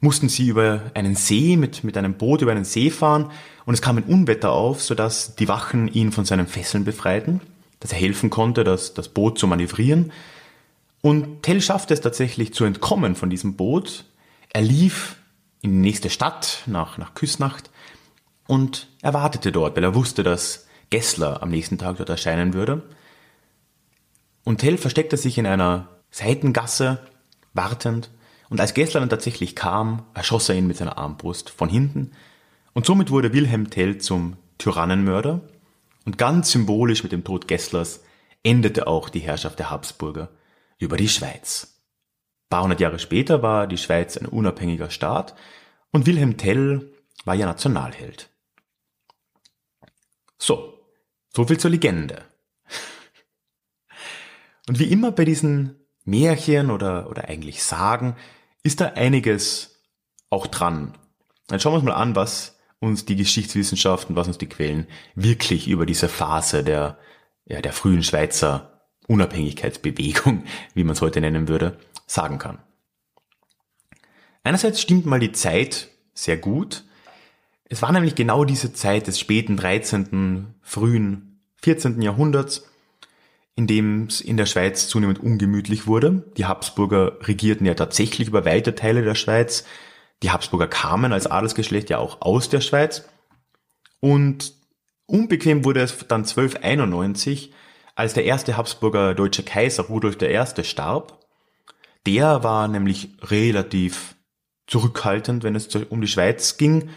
mussten 0.00 0.28
sie 0.28 0.48
über 0.48 0.90
einen 0.94 1.14
See 1.14 1.56
mit, 1.56 1.84
mit 1.84 1.96
einem 1.96 2.14
Boot 2.14 2.42
über 2.42 2.50
einen 2.50 2.64
See 2.64 2.90
fahren 2.90 3.30
und 3.66 3.74
es 3.74 3.82
kam 3.82 3.98
ein 3.98 4.02
Unwetter 4.02 4.50
auf, 4.50 4.82
sodass 4.82 5.36
die 5.36 5.46
Wachen 5.46 5.86
ihn 5.86 6.10
von 6.10 6.24
seinen 6.24 6.48
Fesseln 6.48 6.84
befreiten, 6.84 7.40
dass 7.78 7.92
er 7.92 7.98
helfen 7.98 8.30
konnte, 8.30 8.64
das, 8.64 8.94
das 8.94 9.10
Boot 9.10 9.38
zu 9.38 9.46
manövrieren. 9.46 10.10
Und 11.02 11.44
Tell 11.44 11.60
schaffte 11.60 11.94
es 11.94 12.00
tatsächlich 12.00 12.52
zu 12.52 12.64
entkommen 12.64 13.14
von 13.14 13.30
diesem 13.30 13.54
Boot. 13.54 14.06
Er 14.52 14.62
lief 14.62 15.14
in 15.62 15.70
die 15.70 15.88
nächste 15.88 16.10
Stadt 16.10 16.64
nach, 16.66 16.98
nach 16.98 17.14
Küsnacht 17.14 17.70
und 18.48 18.88
er 19.02 19.14
wartete 19.14 19.52
dort, 19.52 19.76
weil 19.76 19.84
er 19.84 19.94
wusste, 19.94 20.24
dass 20.24 20.66
Gessler 20.90 21.44
am 21.44 21.50
nächsten 21.50 21.78
Tag 21.78 21.98
dort 21.98 22.08
erscheinen 22.08 22.54
würde. 22.54 22.82
Und 24.44 24.58
Tell 24.58 24.76
versteckte 24.76 25.16
sich 25.16 25.38
in 25.38 25.46
einer 25.46 25.88
Seitengasse, 26.10 27.00
wartend, 27.54 28.10
und 28.50 28.60
als 28.60 28.74
Gessler 28.74 29.00
dann 29.00 29.10
tatsächlich 29.10 29.56
kam, 29.56 30.04
erschoss 30.14 30.48
er 30.48 30.54
ihn 30.54 30.66
mit 30.66 30.76
seiner 30.76 30.98
Armbrust 30.98 31.50
von 31.50 31.68
hinten. 31.68 32.12
Und 32.72 32.86
somit 32.86 33.10
wurde 33.10 33.32
Wilhelm 33.32 33.70
Tell 33.70 33.98
zum 33.98 34.36
Tyrannenmörder. 34.58 35.40
Und 36.04 36.18
ganz 36.18 36.52
symbolisch 36.52 37.02
mit 37.02 37.12
dem 37.12 37.24
Tod 37.24 37.48
Gesslers 37.48 38.04
endete 38.42 38.86
auch 38.86 39.08
die 39.08 39.20
Herrschaft 39.20 39.58
der 39.58 39.70
Habsburger 39.70 40.28
über 40.78 40.96
die 40.96 41.08
Schweiz. 41.08 41.80
Ein 42.44 42.48
paar 42.50 42.62
hundert 42.62 42.80
Jahre 42.80 42.98
später 42.98 43.42
war 43.42 43.66
die 43.66 43.78
Schweiz 43.78 44.16
ein 44.16 44.26
unabhängiger 44.26 44.90
Staat 44.90 45.34
und 45.90 46.06
Wilhelm 46.06 46.36
Tell 46.36 46.92
war 47.24 47.34
ja 47.34 47.46
Nationalheld. 47.46 48.28
So, 50.36 50.86
so 51.34 51.46
viel 51.46 51.58
zur 51.58 51.70
Legende. 51.70 52.22
Und 54.68 54.78
wie 54.78 54.90
immer 54.90 55.12
bei 55.12 55.24
diesen 55.24 55.76
Märchen 56.04 56.70
oder, 56.70 57.10
oder 57.10 57.28
eigentlich 57.28 57.62
Sagen 57.62 58.16
ist 58.62 58.80
da 58.80 58.86
einiges 58.94 59.82
auch 60.30 60.46
dran. 60.46 60.94
Dann 61.48 61.60
schauen 61.60 61.72
wir 61.72 61.76
uns 61.76 61.84
mal 61.84 61.94
an, 61.94 62.16
was 62.16 62.58
uns 62.80 63.04
die 63.04 63.16
Geschichtswissenschaften, 63.16 64.16
was 64.16 64.26
uns 64.26 64.38
die 64.38 64.48
Quellen 64.48 64.86
wirklich 65.14 65.68
über 65.68 65.86
diese 65.86 66.08
Phase 66.08 66.64
der, 66.64 66.98
ja, 67.46 67.60
der 67.60 67.72
frühen 67.72 68.02
Schweizer 68.02 68.82
Unabhängigkeitsbewegung, 69.06 70.44
wie 70.74 70.84
man 70.84 70.94
es 70.94 71.00
heute 71.00 71.20
nennen 71.20 71.48
würde, 71.48 71.78
sagen 72.06 72.38
kann. 72.38 72.58
Einerseits 74.42 74.80
stimmt 74.80 75.06
mal 75.06 75.20
die 75.20 75.32
Zeit 75.32 75.88
sehr 76.12 76.36
gut. 76.36 76.84
Es 77.64 77.80
war 77.82 77.92
nämlich 77.92 78.14
genau 78.14 78.44
diese 78.44 78.72
Zeit 78.72 79.06
des 79.06 79.18
späten 79.18 79.56
13., 79.56 80.54
frühen 80.60 81.40
14. 81.62 82.00
Jahrhunderts, 82.02 82.66
in 83.56 83.66
dem 83.66 84.06
es 84.06 84.20
in 84.20 84.36
der 84.36 84.46
Schweiz 84.46 84.88
zunehmend 84.88 85.20
ungemütlich 85.20 85.86
wurde. 85.86 86.24
Die 86.36 86.46
Habsburger 86.46 87.18
regierten 87.26 87.66
ja 87.66 87.74
tatsächlich 87.74 88.28
über 88.28 88.44
weite 88.44 88.74
Teile 88.74 89.02
der 89.02 89.14
Schweiz. 89.14 89.64
Die 90.22 90.30
Habsburger 90.30 90.66
kamen 90.66 91.12
als 91.12 91.26
Adelsgeschlecht 91.26 91.90
ja 91.90 91.98
auch 91.98 92.20
aus 92.20 92.48
der 92.48 92.60
Schweiz. 92.60 93.08
Und 94.00 94.54
unbequem 95.06 95.64
wurde 95.64 95.80
es 95.80 95.96
dann 96.08 96.22
1291, 96.22 97.52
als 97.94 98.14
der 98.14 98.24
erste 98.24 98.56
Habsburger 98.56 99.14
deutsche 99.14 99.44
Kaiser 99.44 99.84
Rudolf 99.84 100.20
I. 100.20 100.64
starb. 100.64 101.20
Der 102.06 102.42
war 102.42 102.66
nämlich 102.66 103.10
relativ 103.22 104.16
zurückhaltend, 104.66 105.44
wenn 105.44 105.54
es 105.54 105.74
um 105.74 106.00
die 106.00 106.08
Schweiz 106.08 106.56
ging 106.56 106.90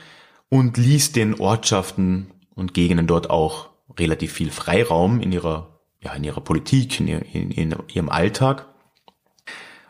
und 0.50 0.78
ließ 0.78 1.12
den 1.12 1.40
Ortschaften 1.40 2.32
und 2.56 2.74
Gegenden 2.74 3.08
dort 3.08 3.30
auch 3.30 3.70
relativ 3.98 4.34
viel 4.34 4.50
Freiraum 4.50 5.22
in 5.22 5.32
ihrer 5.32 5.77
ja, 6.08 6.14
in 6.14 6.24
ihrer 6.24 6.42
Politik, 6.42 7.00
in, 7.00 7.08
in, 7.08 7.52
in 7.52 7.76
ihrem 7.94 8.10
Alltag. 8.10 8.66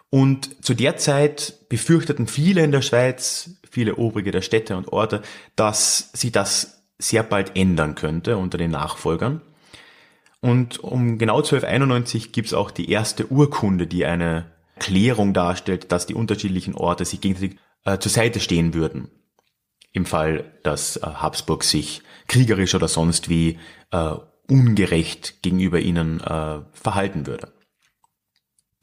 Und 0.10 0.66
zu 0.66 0.74
der 0.74 0.98
Zeit 0.98 1.70
befürchteten 1.70 2.28
viele 2.28 2.64
in 2.64 2.72
der 2.72 2.82
Schweiz, 2.82 3.60
viele 3.70 3.96
Obrige 3.96 4.32
der 4.32 4.42
Städte 4.42 4.78
und 4.78 4.92
Orte, 4.92 5.22
dass 5.56 6.12
sich 6.14 6.32
das 6.32 6.84
sehr 6.98 7.24
bald 7.24 7.56
ändern 7.56 7.96
könnte 7.96 8.38
unter 8.38 8.58
den 8.58 8.72
Nachfolgern. 8.72 9.42
Und 10.42 10.80
um 10.80 11.18
genau 11.18 11.38
1291 11.38 12.32
gibt 12.32 12.48
es 12.48 12.54
auch 12.54 12.72
die 12.72 12.90
erste 12.90 13.28
Urkunde, 13.28 13.86
die 13.86 14.06
eine 14.06 14.52
Klärung 14.80 15.34
darstellt, 15.34 15.92
dass 15.92 16.06
die 16.06 16.16
unterschiedlichen 16.16 16.74
Orte 16.74 17.06
sich 17.06 17.22
gegenseitig 17.22 17.58
äh, 17.86 18.00
zur 18.00 18.12
Seite 18.12 18.40
stehen 18.40 18.74
würden. 18.74 19.10
Im 19.92 20.06
Fall, 20.06 20.52
dass 20.64 20.98
äh, 20.98 21.02
Habsburg 21.02 21.64
sich 21.64 22.02
kriegerisch 22.28 22.76
oder 22.76 22.88
sonst 22.88 23.30
wie 23.30 23.60
äh, 23.92 24.16
ungerecht 24.50 25.42
gegenüber 25.42 25.80
ihnen 25.80 26.22
äh, 26.22 26.60
verhalten 26.72 27.28
würde. 27.28 27.54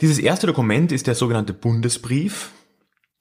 Dieses 0.00 0.18
erste 0.18 0.47
Dokument 0.47 0.92
ist 0.92 1.06
der 1.06 1.14
sogenannte 1.14 1.54
Bundesbrief 1.54 2.50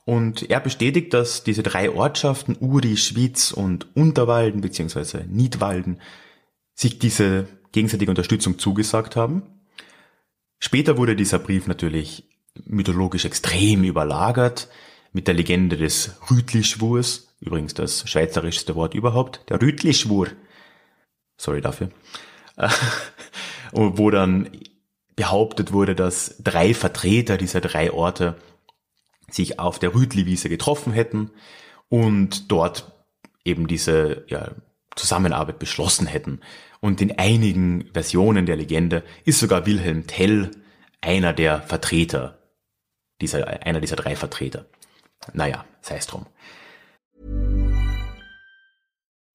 und 0.06 0.50
er 0.50 0.60
bestätigt, 0.60 1.14
dass 1.14 1.44
diese 1.44 1.64
drei 1.64 1.90
Ortschaften 1.90 2.58
Uri, 2.60 2.98
Schwyz 2.98 3.52
und 3.52 3.96
Unterwalden 3.96 4.62
bzw. 4.62 5.24
Niedwalden 5.28 6.02
sich 6.76 7.00
diese 7.00 7.48
gegenseitige 7.72 8.12
Unterstützung 8.12 8.60
zugesagt 8.60 9.16
haben. 9.16 9.44
Später 10.60 10.98
wurde 10.98 11.16
dieser 11.16 11.40
Brief 11.40 11.68
natürlich 11.68 12.30
mythologisch 12.66 13.26
extrem 13.26 13.84
überlagert 13.84 14.70
mit 15.12 15.28
der 15.28 15.36
Legende 15.36 15.78
des 15.78 16.16
Rütlischwurs, 16.30 17.36
übrigens 17.40 17.74
das 17.74 18.10
schweizerischste 18.10 18.76
Wort 18.76 18.94
überhaupt, 18.94 19.42
der 19.50 19.62
Rütlischwur. 19.62 20.30
Sorry 21.38 21.62
dafür. 21.62 21.90
wo 23.72 24.10
dann 24.10 24.50
behauptet 25.16 25.72
wurde, 25.72 25.96
dass 25.96 26.36
drei 26.40 26.74
Vertreter 26.74 27.38
dieser 27.38 27.62
drei 27.62 27.92
Orte 27.92 28.36
sich 29.30 29.60
auf 29.60 29.80
der 29.80 29.94
Rütliwiese 29.94 30.50
getroffen 30.50 30.94
hätten 30.94 31.32
und 31.90 32.52
dort 32.52 32.92
eben 33.46 33.68
diese 33.68 34.26
ja, 34.28 34.52
Zusammenarbeit 34.96 35.60
beschlossen 35.60 36.08
hätten. 36.08 36.40
Und 36.80 37.02
in 37.02 37.18
einigen 37.18 37.90
Versionen 37.94 38.46
der 38.46 38.56
Legende 38.56 39.04
ist 39.26 39.40
sogar 39.40 39.66
Wilhelm 39.66 40.08
Tell 40.08 40.52
einer 41.02 41.34
der 41.34 41.62
Vertreter, 41.62 42.40
dieser, 43.22 43.66
einer 43.66 43.82
dieser 43.82 43.96
drei 43.96 44.16
Vertreter. 44.16 44.66
Naja, 45.34 45.66
sei 45.82 45.98
es 45.98 46.08
drum. 46.08 46.26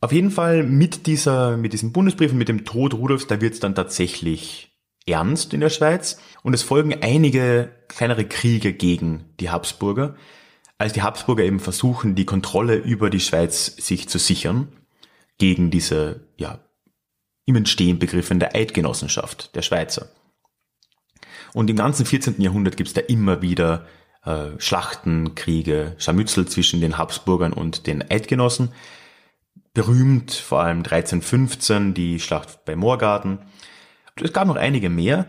Auf 0.00 0.12
jeden 0.12 0.30
Fall 0.30 0.62
mit 0.62 1.06
dieser, 1.06 1.56
mit 1.56 1.72
diesem 1.72 1.92
Bundesbrief 1.92 2.30
und 2.32 2.38
mit 2.38 2.48
dem 2.48 2.64
Tod 2.64 2.94
Rudolfs, 2.94 3.26
da 3.26 3.40
wird 3.40 3.54
es 3.54 3.60
dann 3.60 3.74
tatsächlich 3.74 4.76
ernst 5.06 5.54
in 5.54 5.60
der 5.60 5.70
Schweiz 5.70 6.18
und 6.42 6.54
es 6.54 6.62
folgen 6.62 7.02
einige 7.02 7.72
kleinere 7.88 8.24
Kriege 8.24 8.72
gegen 8.72 9.24
die 9.40 9.50
Habsburger, 9.50 10.14
als 10.76 10.92
die 10.92 11.02
Habsburger 11.02 11.42
eben 11.42 11.58
versuchen, 11.58 12.14
die 12.14 12.26
Kontrolle 12.26 12.76
über 12.76 13.10
die 13.10 13.20
Schweiz 13.20 13.74
sich 13.76 14.08
zu 14.08 14.18
sichern 14.18 14.68
gegen 15.38 15.70
diese, 15.70 16.28
ja, 16.36 16.60
im 17.44 17.56
Entstehen 17.56 17.98
begriffene 17.98 18.54
Eidgenossenschaft 18.54 19.56
der 19.56 19.62
Schweizer. 19.62 20.10
Und 21.54 21.70
im 21.70 21.76
ganzen 21.76 22.06
14. 22.06 22.40
Jahrhundert 22.40 22.76
gibt 22.76 22.88
es 22.88 22.94
da 22.94 23.00
immer 23.00 23.42
wieder 23.42 23.86
äh, 24.24 24.50
Schlachten, 24.58 25.34
Kriege, 25.34 25.96
Scharmützel 25.98 26.46
zwischen 26.46 26.80
den 26.80 26.98
Habsburgern 26.98 27.52
und 27.52 27.86
den 27.86 28.08
Eidgenossen. 28.08 28.72
Berühmt 29.78 30.32
vor 30.32 30.62
allem 30.62 30.78
1315 30.78 31.94
die 31.94 32.18
Schlacht 32.18 32.64
bei 32.64 32.74
Moorgarten. 32.74 33.38
Es 34.20 34.32
gab 34.32 34.48
noch 34.48 34.56
einige 34.56 34.90
mehr. 34.90 35.28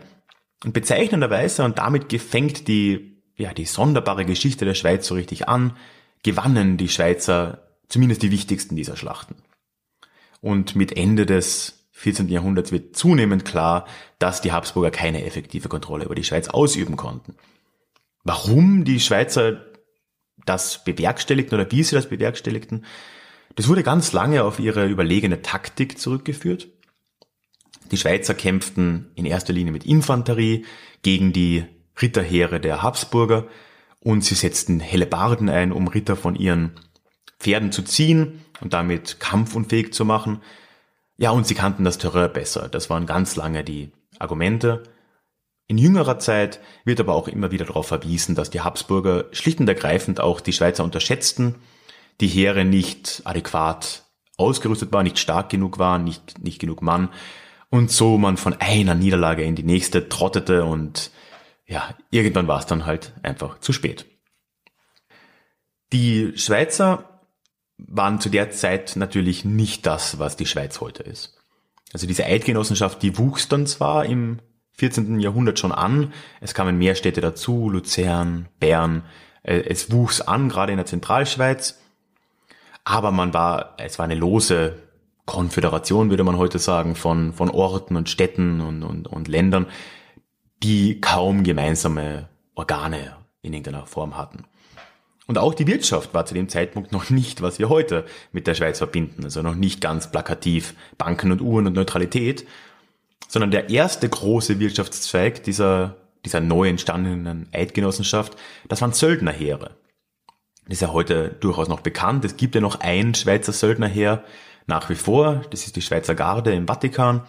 Und 0.64 0.72
bezeichnenderweise, 0.72 1.62
und 1.62 1.78
damit 1.78 2.08
gefängt 2.08 2.66
die, 2.66 3.22
ja, 3.36 3.54
die 3.54 3.64
sonderbare 3.64 4.24
Geschichte 4.24 4.64
der 4.64 4.74
Schweiz 4.74 5.06
so 5.06 5.14
richtig 5.14 5.46
an, 5.48 5.76
gewannen 6.24 6.78
die 6.78 6.88
Schweizer 6.88 7.68
zumindest 7.88 8.24
die 8.24 8.32
wichtigsten 8.32 8.74
dieser 8.74 8.96
Schlachten. 8.96 9.36
Und 10.40 10.74
mit 10.74 10.96
Ende 10.96 11.26
des 11.26 11.88
14. 11.92 12.28
Jahrhunderts 12.28 12.72
wird 12.72 12.96
zunehmend 12.96 13.44
klar, 13.44 13.86
dass 14.18 14.40
die 14.40 14.50
Habsburger 14.50 14.90
keine 14.90 15.24
effektive 15.24 15.68
Kontrolle 15.68 16.06
über 16.06 16.16
die 16.16 16.24
Schweiz 16.24 16.48
ausüben 16.48 16.96
konnten. 16.96 17.36
Warum 18.24 18.84
die 18.84 18.98
Schweizer 18.98 19.64
das 20.44 20.82
bewerkstelligten 20.82 21.56
oder 21.56 21.70
wie 21.70 21.84
sie 21.84 21.94
das 21.94 22.08
bewerkstelligten, 22.08 22.84
das 23.56 23.68
wurde 23.68 23.82
ganz 23.82 24.12
lange 24.12 24.44
auf 24.44 24.58
ihre 24.58 24.86
überlegene 24.86 25.42
Taktik 25.42 25.98
zurückgeführt. 25.98 26.68
Die 27.90 27.96
Schweizer 27.96 28.34
kämpften 28.34 29.10
in 29.14 29.26
erster 29.26 29.52
Linie 29.52 29.72
mit 29.72 29.84
Infanterie 29.84 30.64
gegen 31.02 31.32
die 31.32 31.64
Ritterheere 32.00 32.60
der 32.60 32.82
Habsburger 32.82 33.48
und 34.00 34.24
sie 34.24 34.34
setzten 34.34 34.80
Hellebarden 34.80 35.48
ein, 35.48 35.72
um 35.72 35.88
Ritter 35.88 36.16
von 36.16 36.36
ihren 36.36 36.72
Pferden 37.38 37.72
zu 37.72 37.82
ziehen 37.82 38.44
und 38.60 38.72
damit 38.72 39.18
kampfunfähig 39.20 39.92
zu 39.92 40.04
machen. 40.04 40.40
Ja, 41.18 41.30
und 41.30 41.46
sie 41.46 41.54
kannten 41.54 41.84
das 41.84 41.98
Terrain 41.98 42.32
besser. 42.32 42.68
Das 42.68 42.88
waren 42.88 43.06
ganz 43.06 43.36
lange 43.36 43.64
die 43.64 43.92
Argumente. 44.18 44.84
In 45.66 45.78
jüngerer 45.78 46.18
Zeit 46.18 46.60
wird 46.84 47.00
aber 47.00 47.14
auch 47.14 47.28
immer 47.28 47.50
wieder 47.50 47.64
darauf 47.64 47.88
verwiesen, 47.88 48.34
dass 48.34 48.50
die 48.50 48.60
Habsburger 48.60 49.26
schlicht 49.32 49.60
und 49.60 49.68
ergreifend 49.68 50.20
auch 50.20 50.40
die 50.40 50.52
Schweizer 50.52 50.84
unterschätzten, 50.84 51.56
die 52.20 52.28
Heere 52.28 52.64
nicht 52.64 53.22
adäquat 53.24 54.04
ausgerüstet 54.36 54.92
waren, 54.92 55.04
nicht 55.04 55.18
stark 55.18 55.50
genug 55.50 55.78
waren, 55.78 56.04
nicht, 56.04 56.42
nicht 56.42 56.58
genug 56.58 56.82
Mann 56.82 57.10
und 57.70 57.90
so 57.90 58.18
man 58.18 58.36
von 58.36 58.54
einer 58.54 58.94
Niederlage 58.94 59.44
in 59.44 59.54
die 59.54 59.62
nächste 59.62 60.08
trottete 60.08 60.64
und 60.64 61.10
ja, 61.66 61.94
irgendwann 62.10 62.48
war 62.48 62.58
es 62.58 62.66
dann 62.66 62.84
halt 62.84 63.12
einfach 63.22 63.60
zu 63.60 63.72
spät. 63.72 64.06
Die 65.92 66.32
Schweizer 66.36 67.20
waren 67.78 68.20
zu 68.20 68.28
der 68.28 68.50
Zeit 68.50 68.96
natürlich 68.96 69.44
nicht 69.44 69.86
das, 69.86 70.18
was 70.18 70.36
die 70.36 70.46
Schweiz 70.46 70.80
heute 70.80 71.02
ist. 71.02 71.38
Also 71.92 72.06
diese 72.06 72.24
Eidgenossenschaft, 72.24 73.02
die 73.02 73.18
wuchs 73.18 73.48
dann 73.48 73.66
zwar 73.66 74.04
im 74.04 74.40
14. 74.74 75.20
Jahrhundert 75.20 75.58
schon 75.58 75.72
an, 75.72 76.12
es 76.40 76.54
kamen 76.54 76.78
mehr 76.78 76.94
Städte 76.94 77.20
dazu, 77.20 77.68
Luzern, 77.68 78.48
Bern, 78.58 79.04
äh, 79.42 79.60
es 79.60 79.92
wuchs 79.92 80.20
an, 80.20 80.48
gerade 80.48 80.72
in 80.72 80.78
der 80.78 80.86
Zentralschweiz, 80.86 81.79
aber 82.84 83.10
man 83.10 83.34
war, 83.34 83.74
es 83.78 83.98
war 83.98 84.04
eine 84.04 84.14
lose 84.14 84.74
Konföderation, 85.26 86.10
würde 86.10 86.24
man 86.24 86.38
heute 86.38 86.58
sagen, 86.58 86.96
von, 86.96 87.32
von 87.32 87.50
Orten 87.50 87.96
und 87.96 88.08
Städten 88.08 88.60
und, 88.60 88.82
und, 88.82 89.06
und 89.06 89.28
Ländern, 89.28 89.66
die 90.62 91.00
kaum 91.00 91.44
gemeinsame 91.44 92.28
Organe 92.54 93.16
in 93.42 93.52
irgendeiner 93.52 93.86
Form 93.86 94.16
hatten. 94.16 94.44
Und 95.26 95.38
auch 95.38 95.54
die 95.54 95.68
Wirtschaft 95.68 96.12
war 96.12 96.26
zu 96.26 96.34
dem 96.34 96.48
Zeitpunkt 96.48 96.90
noch 96.90 97.08
nicht, 97.08 97.40
was 97.40 97.60
wir 97.60 97.68
heute 97.68 98.04
mit 98.32 98.48
der 98.48 98.54
Schweiz 98.54 98.78
verbinden. 98.78 99.22
Also 99.22 99.42
noch 99.42 99.54
nicht 99.54 99.80
ganz 99.80 100.10
plakativ 100.10 100.74
Banken 100.98 101.30
und 101.30 101.40
Uhren 101.40 101.68
und 101.68 101.74
Neutralität, 101.74 102.46
sondern 103.28 103.52
der 103.52 103.70
erste 103.70 104.08
große 104.08 104.58
Wirtschaftszweig 104.58 105.44
dieser, 105.44 105.94
dieser 106.24 106.40
neu 106.40 106.68
entstandenen 106.68 107.48
Eidgenossenschaft, 107.52 108.36
das 108.68 108.80
waren 108.82 108.92
Söldnerheere. 108.92 109.76
Das 110.64 110.74
ist 110.74 110.82
ja 110.82 110.92
heute 110.92 111.36
durchaus 111.40 111.68
noch 111.68 111.80
bekannt. 111.80 112.24
Es 112.24 112.36
gibt 112.36 112.54
ja 112.54 112.60
noch 112.60 112.80
ein 112.80 113.14
Schweizer 113.14 113.52
Söldnerheer 113.52 114.24
nach 114.66 114.88
wie 114.88 114.94
vor. 114.94 115.42
Das 115.50 115.66
ist 115.66 115.76
die 115.76 115.82
Schweizer 115.82 116.14
Garde 116.14 116.52
im 116.54 116.66
Vatikan. 116.66 117.22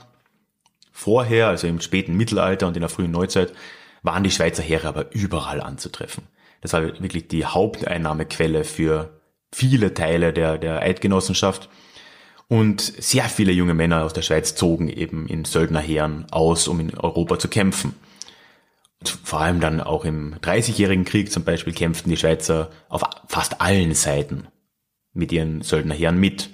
Vorher, 0.91 1.47
also 1.47 1.67
im 1.67 1.81
späten 1.81 2.15
Mittelalter 2.15 2.67
und 2.67 2.75
in 2.77 2.81
der 2.81 2.89
frühen 2.89 3.11
Neuzeit, 3.11 3.53
waren 4.03 4.23
die 4.23 4.31
Schweizer 4.31 4.63
Heere 4.63 4.87
aber 4.87 5.13
überall 5.13 5.61
anzutreffen. 5.61 6.23
Das 6.61 6.73
war 6.73 6.83
wirklich 6.83 7.27
die 7.27 7.45
Haupteinnahmequelle 7.45 8.63
für 8.63 9.09
viele 9.51 9.93
Teile 9.93 10.33
der, 10.33 10.57
der 10.57 10.81
Eidgenossenschaft. 10.81 11.69
Und 12.47 12.81
sehr 12.81 13.23
viele 13.25 13.51
junge 13.51 13.73
Männer 13.73 14.03
aus 14.03 14.13
der 14.13 14.21
Schweiz 14.21 14.55
zogen 14.55 14.89
eben 14.89 15.27
in 15.27 15.45
Söldnerheeren 15.45 16.27
aus, 16.31 16.67
um 16.67 16.79
in 16.79 16.97
Europa 16.97 17.39
zu 17.39 17.47
kämpfen. 17.47 17.95
Vor 19.23 19.41
allem 19.41 19.59
dann 19.59 19.81
auch 19.81 20.05
im 20.05 20.35
Dreißigjährigen 20.41 21.05
Krieg 21.05 21.31
zum 21.31 21.43
Beispiel 21.43 21.73
kämpften 21.73 22.09
die 22.09 22.17
Schweizer 22.17 22.69
auf 22.89 23.01
fast 23.27 23.61
allen 23.61 23.95
Seiten 23.95 24.47
mit 25.13 25.31
ihren 25.31 25.61
Söldnerheeren 25.61 26.19
mit. 26.19 26.49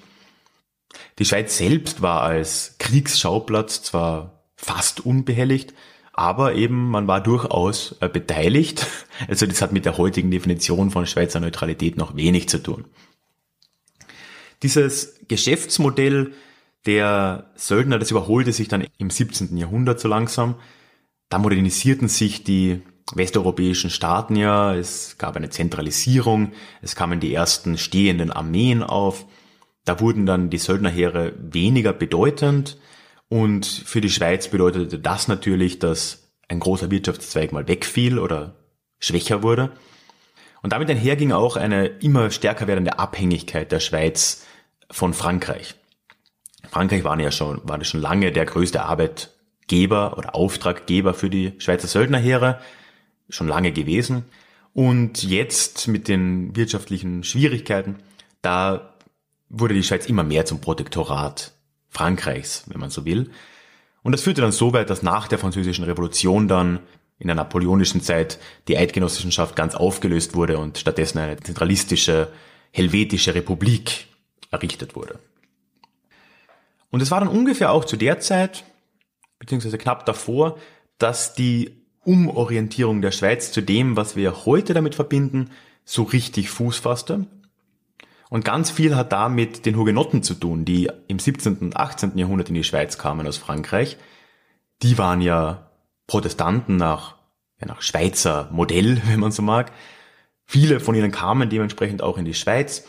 Die 1.18 1.24
Schweiz 1.24 1.58
selbst 1.58 2.00
war 2.00 2.22
als 2.22 2.76
Kriegsschauplatz 2.78 3.82
zwar 3.82 4.44
fast 4.56 5.00
unbehelligt, 5.00 5.74
aber 6.12 6.54
eben 6.54 6.90
man 6.90 7.06
war 7.06 7.22
durchaus 7.22 7.96
äh, 8.00 8.08
beteiligt. 8.08 8.86
Also 9.26 9.46
das 9.46 9.60
hat 9.60 9.72
mit 9.72 9.84
der 9.84 9.98
heutigen 9.98 10.30
Definition 10.30 10.92
von 10.92 11.04
Schweizer 11.04 11.40
Neutralität 11.40 11.96
noch 11.96 12.14
wenig 12.14 12.48
zu 12.48 12.62
tun. 12.62 12.84
Dieses 14.62 15.18
Geschäftsmodell 15.26 16.34
der 16.86 17.50
Söldner, 17.56 17.98
das 17.98 18.12
überholte 18.12 18.52
sich 18.52 18.68
dann 18.68 18.86
im 18.96 19.10
17. 19.10 19.56
Jahrhundert 19.56 19.98
so 19.98 20.06
langsam. 20.06 20.54
Da 21.28 21.38
modernisierten 21.38 22.08
sich 22.08 22.44
die 22.44 22.82
westeuropäischen 23.14 23.90
Staaten 23.90 24.36
ja, 24.36 24.74
es 24.74 25.16
gab 25.18 25.36
eine 25.36 25.50
Zentralisierung, 25.50 26.52
es 26.82 26.94
kamen 26.94 27.20
die 27.20 27.32
ersten 27.32 27.78
stehenden 27.78 28.30
Armeen 28.30 28.82
auf, 28.82 29.26
da 29.84 30.00
wurden 30.00 30.26
dann 30.26 30.50
die 30.50 30.58
Söldnerheere 30.58 31.32
weniger 31.38 31.92
bedeutend, 31.92 32.78
und 33.28 33.66
für 33.66 34.00
die 34.00 34.10
Schweiz 34.10 34.48
bedeutete 34.48 34.98
das 34.98 35.28
natürlich, 35.28 35.78
dass 35.78 36.30
ein 36.48 36.60
großer 36.60 36.90
Wirtschaftszweig 36.90 37.52
mal 37.52 37.68
wegfiel 37.68 38.18
oder 38.18 38.56
schwächer 38.98 39.42
wurde. 39.42 39.72
Und 40.62 40.72
damit 40.72 40.90
einher 40.90 41.16
ging 41.16 41.32
auch 41.32 41.56
eine 41.56 41.86
immer 41.86 42.30
stärker 42.30 42.66
werdende 42.66 42.98
Abhängigkeit 42.98 43.70
der 43.70 43.80
Schweiz 43.80 44.46
von 44.90 45.12
Frankreich. 45.12 45.74
Frankreich 46.70 47.04
war 47.04 47.20
ja 47.20 47.30
schon, 47.30 47.60
war 47.64 47.82
schon 47.84 48.00
lange 48.00 48.32
der 48.32 48.46
größte 48.46 48.82
Arbeitgeber 49.68 50.16
oder 50.16 50.34
Auftraggeber 50.34 51.14
für 51.14 51.30
die 51.30 51.52
Schweizer 51.58 51.88
Söldnerheere, 51.88 52.60
schon 53.28 53.48
lange 53.48 53.72
gewesen. 53.72 54.24
Und 54.72 55.22
jetzt 55.22 55.88
mit 55.88 56.08
den 56.08 56.56
wirtschaftlichen 56.56 57.22
Schwierigkeiten, 57.22 57.96
da 58.42 58.94
wurde 59.48 59.74
die 59.74 59.82
Schweiz 59.82 60.06
immer 60.06 60.24
mehr 60.24 60.46
zum 60.46 60.60
Protektorat 60.60 61.52
Frankreichs, 61.88 62.64
wenn 62.68 62.80
man 62.80 62.90
so 62.90 63.04
will. 63.04 63.30
Und 64.02 64.12
das 64.12 64.22
führte 64.22 64.40
dann 64.40 64.52
so 64.52 64.72
weit, 64.72 64.88
dass 64.90 65.02
nach 65.02 65.28
der 65.28 65.38
französischen 65.38 65.84
Revolution 65.84 66.48
dann 66.48 66.80
in 67.18 67.26
der 67.26 67.36
napoleonischen 67.36 68.00
Zeit 68.00 68.38
die 68.68 68.78
Eidgenossenschaft 68.78 69.56
ganz 69.56 69.74
aufgelöst 69.74 70.34
wurde 70.34 70.58
und 70.58 70.78
stattdessen 70.78 71.18
eine 71.18 71.36
zentralistische 71.36 72.28
helvetische 72.70 73.34
Republik 73.34 74.06
errichtet 74.50 74.94
wurde. 74.94 75.18
Und 76.90 77.02
es 77.02 77.10
war 77.10 77.20
dann 77.20 77.28
ungefähr 77.28 77.72
auch 77.72 77.84
zu 77.84 77.96
der 77.96 78.20
Zeit, 78.20 78.64
beziehungsweise 79.38 79.78
knapp 79.78 80.06
davor, 80.06 80.58
dass 80.98 81.34
die 81.34 81.78
Umorientierung 82.04 83.02
der 83.02 83.12
Schweiz 83.12 83.52
zu 83.52 83.62
dem, 83.62 83.96
was 83.96 84.16
wir 84.16 84.46
heute 84.46 84.74
damit 84.74 84.94
verbinden, 84.94 85.50
so 85.84 86.02
richtig 86.02 86.50
Fuß 86.50 86.78
fasste. 86.78 87.26
Und 88.30 88.44
ganz 88.44 88.70
viel 88.70 88.94
hat 88.94 89.12
da 89.12 89.28
mit 89.28 89.64
den 89.64 89.76
Hugenotten 89.76 90.22
zu 90.22 90.34
tun, 90.34 90.64
die 90.64 90.90
im 91.06 91.18
17. 91.18 91.58
und 91.58 91.76
18. 91.76 92.16
Jahrhundert 92.18 92.48
in 92.48 92.54
die 92.54 92.64
Schweiz 92.64 92.98
kamen 92.98 93.26
aus 93.26 93.38
Frankreich. 93.38 93.96
Die 94.82 94.98
waren 94.98 95.20
ja 95.20 95.70
Protestanten 96.06 96.76
nach, 96.76 97.16
ja, 97.60 97.66
nach 97.66 97.82
Schweizer 97.82 98.48
Modell, 98.52 99.00
wenn 99.06 99.20
man 99.20 99.32
so 99.32 99.42
mag. 99.42 99.72
Viele 100.44 100.80
von 100.80 100.94
ihnen 100.94 101.12
kamen 101.12 101.50
dementsprechend 101.50 102.02
auch 102.02 102.16
in 102.16 102.24
die 102.24 102.34
Schweiz 102.34 102.86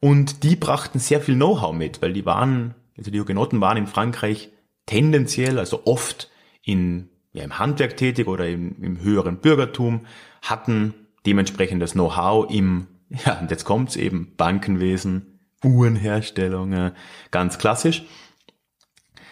und 0.00 0.42
die 0.42 0.56
brachten 0.56 0.98
sehr 0.98 1.20
viel 1.20 1.36
Know-how 1.36 1.72
mit, 1.72 2.02
weil 2.02 2.12
die 2.12 2.26
waren, 2.26 2.74
also 2.98 3.10
die 3.10 3.20
Hugenotten 3.20 3.60
waren 3.60 3.76
in 3.76 3.86
Frankreich 3.86 4.50
tendenziell, 4.86 5.58
also 5.58 5.82
oft 5.84 6.30
in, 6.62 7.08
ja, 7.32 7.44
im 7.44 7.58
Handwerk 7.58 7.96
tätig 7.96 8.26
oder 8.26 8.48
im, 8.48 8.82
im 8.82 9.00
höheren 9.00 9.38
Bürgertum, 9.38 10.06
hatten 10.42 10.94
dementsprechend 11.26 11.82
das 11.82 11.92
Know-how 11.92 12.50
im, 12.50 12.86
ja, 13.24 13.38
und 13.40 13.50
jetzt 13.50 13.64
kommt's 13.64 13.96
eben, 13.96 14.32
Bankenwesen, 14.36 15.40
Uhrenherstellung, 15.64 16.92
ganz 17.30 17.58
klassisch. 17.58 18.04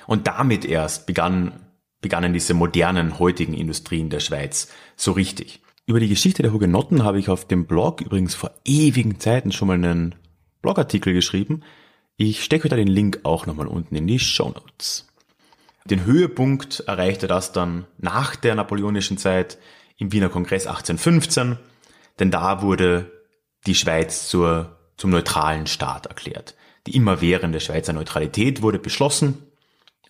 Und 0.06 0.26
damit 0.26 0.64
erst 0.64 1.06
begann, 1.06 1.52
begannen 2.00 2.32
diese 2.32 2.54
modernen 2.54 3.18
heutigen 3.18 3.54
Industrien 3.54 4.10
der 4.10 4.20
Schweiz 4.20 4.68
so 4.96 5.12
richtig. 5.12 5.60
Über 5.86 6.00
die 6.00 6.08
Geschichte 6.08 6.42
der 6.42 6.52
Hugenotten 6.52 7.04
habe 7.04 7.18
ich 7.18 7.28
auf 7.28 7.46
dem 7.46 7.66
Blog 7.66 8.00
übrigens 8.00 8.34
vor 8.34 8.52
ewigen 8.64 9.20
Zeiten 9.20 9.52
schon 9.52 9.68
mal 9.68 9.74
einen 9.74 10.14
Blogartikel 10.62 11.12
geschrieben. 11.12 11.62
Ich 12.16 12.42
stecke 12.42 12.68
da 12.68 12.76
den 12.76 12.88
Link 12.88 13.20
auch 13.22 13.46
nochmal 13.46 13.66
unten 13.66 13.94
in 13.94 14.06
die 14.06 14.18
Show 14.18 14.48
Notes. 14.48 15.06
Den 15.87 16.07
Höhepunkt 16.07 16.81
erreichte 16.81 17.27
das 17.27 17.53
dann 17.53 17.87
nach 17.99 18.37
der 18.37 18.55
napoleonischen 18.55 19.18
Zeit 19.18 19.59
im 19.99 20.12
Wiener 20.12 20.31
Kongress 20.31 20.66
1815, 20.66 21.59
denn 22.18 22.31
da 22.31 22.62
wurde 22.62 23.12
die 23.66 23.75
Schweiz 23.75 24.27
zur, 24.29 24.79
zum 24.97 25.11
neutralen 25.11 25.66
Staat 25.66 26.07
erklärt. 26.07 26.55
Die 26.87 26.97
immerwährende 26.97 27.61
Schweizer 27.61 27.92
Neutralität 27.92 28.62
wurde 28.62 28.79
beschlossen. 28.79 29.47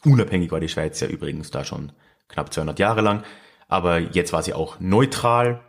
Unabhängig 0.05 0.53
war 0.53 0.61
die 0.61 0.69
Schweiz 0.69 1.01
ja 1.01 1.09
übrigens 1.09 1.51
da 1.51 1.65
schon 1.65 1.93
knapp 2.29 2.53
200 2.53 2.79
Jahre 2.79 3.01
lang, 3.01 3.25
aber 3.67 3.99
jetzt 3.99 4.33
war 4.33 4.45
sie 4.45 4.55
auch 4.55 4.79
neutral. 4.79 5.61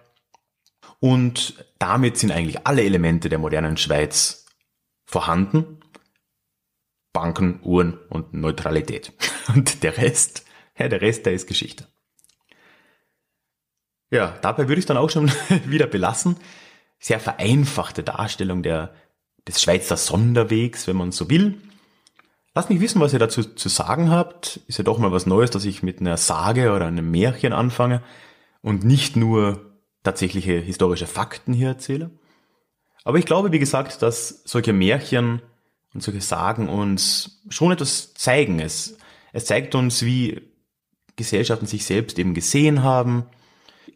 Und 1.00 1.66
damit 1.80 2.18
sind 2.18 2.32
eigentlich 2.32 2.68
alle 2.68 2.84
Elemente 2.84 3.28
der 3.30 3.40
modernen 3.40 3.78
Schweiz 3.78 4.46
vorhanden. 5.06 5.75
Banken, 7.16 7.62
Uhren 7.64 7.98
und 8.10 8.34
Neutralität. 8.34 9.14
Und 9.56 9.84
der 9.84 9.98
Rest, 9.98 10.44
ja, 10.78 10.90
der 10.90 11.00
Rest, 11.00 11.26
der 11.26 11.32
ist 11.34 11.48
Geschichte. 11.48 11.88
Ja, 14.12 14.38
dabei 14.42 14.68
würde 14.68 14.80
ich 14.80 14.86
dann 14.86 14.98
auch 14.98 15.10
schon 15.10 15.32
wieder 15.66 15.88
belassen. 15.88 16.36
Sehr 17.00 17.22
vereinfachte 17.22 18.04
Darstellung 18.04 18.64
der, 18.64 18.94
des 19.48 19.62
Schweizer 19.62 19.96
Sonderwegs, 19.96 20.88
wenn 20.88 20.98
man 20.98 21.14
so 21.14 21.30
will. 21.30 21.62
Lasst 22.54 22.70
mich 22.70 22.82
wissen, 22.82 23.00
was 23.00 23.14
ihr 23.14 23.20
dazu 23.20 23.44
zu 23.44 23.70
sagen 23.70 24.12
habt. 24.12 24.60
Ist 24.68 24.78
ja 24.78 24.84
doch 24.84 24.98
mal 24.98 25.14
was 25.14 25.26
Neues, 25.26 25.52
dass 25.52 25.64
ich 25.64 25.84
mit 25.84 26.02
einer 26.02 26.18
Sage 26.18 26.74
oder 26.74 26.88
einem 26.88 27.12
Märchen 27.12 27.54
anfange 27.54 28.04
und 28.62 28.84
nicht 28.84 29.16
nur 29.16 29.80
tatsächliche 30.04 30.60
historische 30.60 31.08
Fakten 31.08 31.54
hier 31.54 31.70
erzähle. 31.70 32.12
Aber 33.06 33.20
ich 33.20 33.26
glaube, 33.26 33.54
wie 33.54 33.60
gesagt, 33.60 34.02
dass 34.02 34.42
solche 34.44 34.74
Märchen 34.74 35.42
und 35.96 36.02
solche 36.02 36.22
Sagen 36.22 36.70
uns 36.70 37.42
schon 37.50 37.72
etwas 37.72 38.14
zeigen. 38.14 38.60
Es, 38.60 38.98
es 39.34 39.46
zeigt 39.46 39.74
uns, 39.74 40.04
wie 40.04 40.42
Gesellschaften 41.16 41.66
sich 41.66 41.86
selbst 41.86 42.20
eben 42.20 42.34
gesehen 42.34 42.84
haben. 42.84 43.26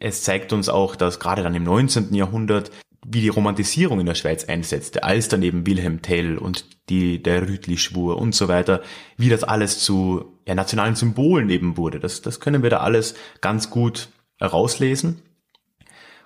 Es 0.00 0.22
zeigt 0.22 0.52
uns 0.52 0.68
auch, 0.68 0.96
dass 0.96 1.20
gerade 1.20 1.42
dann 1.42 1.54
im 1.54 1.64
19. 1.64 2.14
Jahrhundert 2.14 2.70
wie 3.06 3.20
die 3.20 3.28
Romantisierung 3.28 4.00
in 4.00 4.06
der 4.06 4.14
Schweiz 4.14 4.44
einsetzte, 4.44 5.04
als 5.04 5.28
dann 5.28 5.42
eben 5.42 5.66
Wilhelm 5.66 6.02
Tell 6.02 6.36
und 6.36 6.66
die, 6.88 7.22
der 7.22 7.48
Rütli-Schwur 7.48 8.18
und 8.18 8.34
so 8.34 8.48
weiter, 8.48 8.82
wie 9.16 9.28
das 9.28 9.42
alles 9.42 9.80
zu 9.80 10.38
ja, 10.46 10.54
nationalen 10.54 10.96
Symbolen 10.96 11.48
eben 11.50 11.76
wurde. 11.76 11.98
Das, 11.98 12.20
das 12.22 12.40
können 12.40 12.62
wir 12.62 12.70
da 12.70 12.80
alles 12.80 13.14
ganz 13.40 13.70
gut 13.70 14.08
herauslesen. 14.38 15.22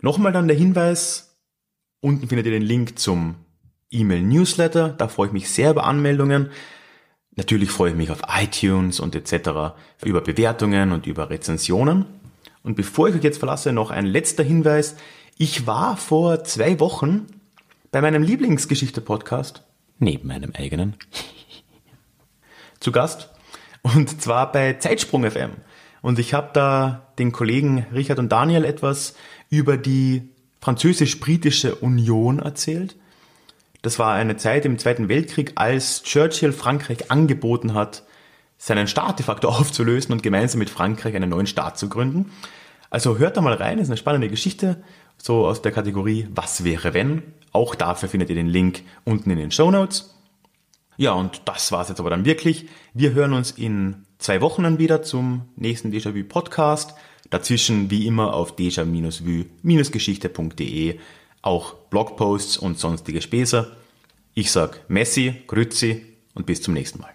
Nochmal 0.00 0.32
dann 0.32 0.46
der 0.46 0.56
Hinweis, 0.56 1.33
unten 2.04 2.28
findet 2.28 2.46
ihr 2.46 2.52
den 2.52 2.62
Link 2.62 2.98
zum 2.98 3.36
E-Mail-Newsletter, 3.90 4.90
da 4.90 5.08
freue 5.08 5.28
ich 5.28 5.32
mich 5.32 5.48
sehr 5.48 5.70
über 5.70 5.84
Anmeldungen. 5.84 6.50
Natürlich 7.34 7.70
freue 7.70 7.90
ich 7.90 7.96
mich 7.96 8.10
auf 8.10 8.20
iTunes 8.28 9.00
und 9.00 9.14
etc. 9.14 9.74
über 10.04 10.20
Bewertungen 10.20 10.92
und 10.92 11.06
über 11.06 11.30
Rezensionen. 11.30 12.04
Und 12.62 12.76
bevor 12.76 13.08
ich 13.08 13.14
euch 13.14 13.24
jetzt 13.24 13.38
verlasse, 13.38 13.72
noch 13.72 13.90
ein 13.90 14.04
letzter 14.04 14.44
Hinweis. 14.44 14.96
Ich 15.38 15.66
war 15.66 15.96
vor 15.96 16.44
zwei 16.44 16.78
Wochen 16.78 17.26
bei 17.90 18.02
meinem 18.02 18.22
Lieblingsgeschichte-Podcast, 18.22 19.64
neben 19.98 20.28
meinem 20.28 20.52
eigenen, 20.54 20.96
zu 22.80 22.92
Gast. 22.92 23.30
Und 23.82 24.20
zwar 24.20 24.52
bei 24.52 24.74
Zeitsprung 24.74 25.28
FM. 25.28 25.52
Und 26.02 26.18
ich 26.18 26.34
habe 26.34 26.50
da 26.52 27.12
den 27.18 27.32
Kollegen 27.32 27.86
Richard 27.94 28.18
und 28.18 28.30
Daniel 28.30 28.64
etwas 28.64 29.14
über 29.48 29.78
die 29.78 30.33
französisch-britische 30.64 31.74
Union 31.74 32.38
erzählt. 32.38 32.96
Das 33.82 33.98
war 33.98 34.14
eine 34.14 34.38
Zeit 34.38 34.64
im 34.64 34.78
Zweiten 34.78 35.10
Weltkrieg, 35.10 35.52
als 35.56 36.02
Churchill 36.04 36.52
Frankreich 36.52 37.10
angeboten 37.10 37.74
hat, 37.74 38.02
seinen 38.56 38.86
Staat 38.86 39.18
de 39.18 39.26
facto 39.26 39.48
aufzulösen 39.50 40.12
und 40.12 40.22
gemeinsam 40.22 40.60
mit 40.60 40.70
Frankreich 40.70 41.14
einen 41.14 41.28
neuen 41.28 41.46
Staat 41.46 41.78
zu 41.78 41.90
gründen. 41.90 42.32
Also 42.88 43.18
hört 43.18 43.36
da 43.36 43.42
mal 43.42 43.52
rein, 43.52 43.78
ist 43.78 43.88
eine 43.88 43.98
spannende 43.98 44.30
Geschichte, 44.30 44.82
so 45.18 45.46
aus 45.46 45.60
der 45.60 45.72
Kategorie 45.72 46.28
Was 46.34 46.64
wäre 46.64 46.94
wenn. 46.94 47.22
Auch 47.52 47.74
dafür 47.74 48.08
findet 48.08 48.30
ihr 48.30 48.36
den 48.36 48.48
Link 48.48 48.84
unten 49.04 49.30
in 49.30 49.36
den 49.36 49.50
Show 49.50 49.70
Notes. 49.70 50.14
Ja, 50.96 51.12
und 51.12 51.42
das 51.44 51.72
war's 51.72 51.90
jetzt 51.90 52.00
aber 52.00 52.08
dann 52.08 52.24
wirklich. 52.24 52.68
Wir 52.94 53.12
hören 53.12 53.34
uns 53.34 53.50
in 53.50 54.06
zwei 54.16 54.40
Wochen 54.40 54.62
dann 54.62 54.78
wieder 54.78 55.02
zum 55.02 55.42
nächsten 55.56 55.92
Déjà-vu 55.92 56.24
Podcast. 56.24 56.94
Dazwischen 57.30 57.90
wie 57.90 58.06
immer 58.06 58.34
auf 58.34 58.54
deja-vu-geschichte.de 58.56 60.98
auch 61.42 61.74
Blogposts 61.90 62.56
und 62.56 62.78
sonstige 62.78 63.20
Späße. 63.20 63.76
Ich 64.34 64.50
sag 64.50 64.88
Messi, 64.88 65.42
Grüezi 65.46 66.02
und 66.34 66.46
bis 66.46 66.62
zum 66.62 66.74
nächsten 66.74 67.00
Mal. 67.00 67.14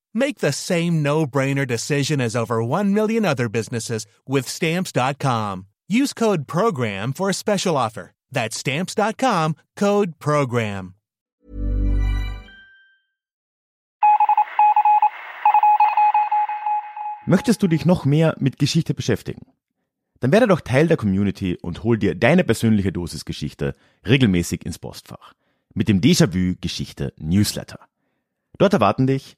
Make 0.13 0.39
the 0.39 0.51
same 0.51 1.01
no 1.01 1.25
brainer 1.25 1.65
decision 1.65 2.19
as 2.19 2.35
over 2.35 2.63
1 2.63 2.93
million 2.93 3.25
other 3.25 3.49
businesses 3.49 4.05
with 4.27 4.47
stamps.com. 4.47 5.67
Use 5.87 6.13
code 6.13 6.47
PROGRAM 6.47 7.13
for 7.13 7.29
a 7.29 7.33
special 7.33 7.77
offer. 7.77 8.11
That's 8.31 8.57
stamps.com 8.57 9.55
code 9.75 10.19
PROGRAM. 10.19 10.95
Möchtest 17.27 17.61
du 17.61 17.67
dich 17.67 17.85
noch 17.85 18.03
mehr 18.03 18.35
mit 18.39 18.57
Geschichte 18.57 18.93
beschäftigen? 18.93 19.45
Dann 20.19 20.31
werde 20.31 20.47
doch 20.47 20.61
Teil 20.61 20.87
der 20.87 20.97
Community 20.97 21.57
und 21.61 21.83
hol 21.83 21.97
dir 21.97 22.15
deine 22.15 22.43
persönliche 22.43 22.91
Dosis 22.91 23.25
Geschichte 23.25 23.75
regelmäßig 24.05 24.65
ins 24.65 24.79
Postfach 24.79 25.33
mit 25.73 25.87
dem 25.87 26.01
Déjà-vu 26.01 26.55
Geschichte 26.59 27.13
Newsletter. 27.17 27.79
Dort 28.57 28.73
erwarten 28.73 29.07
dich 29.07 29.37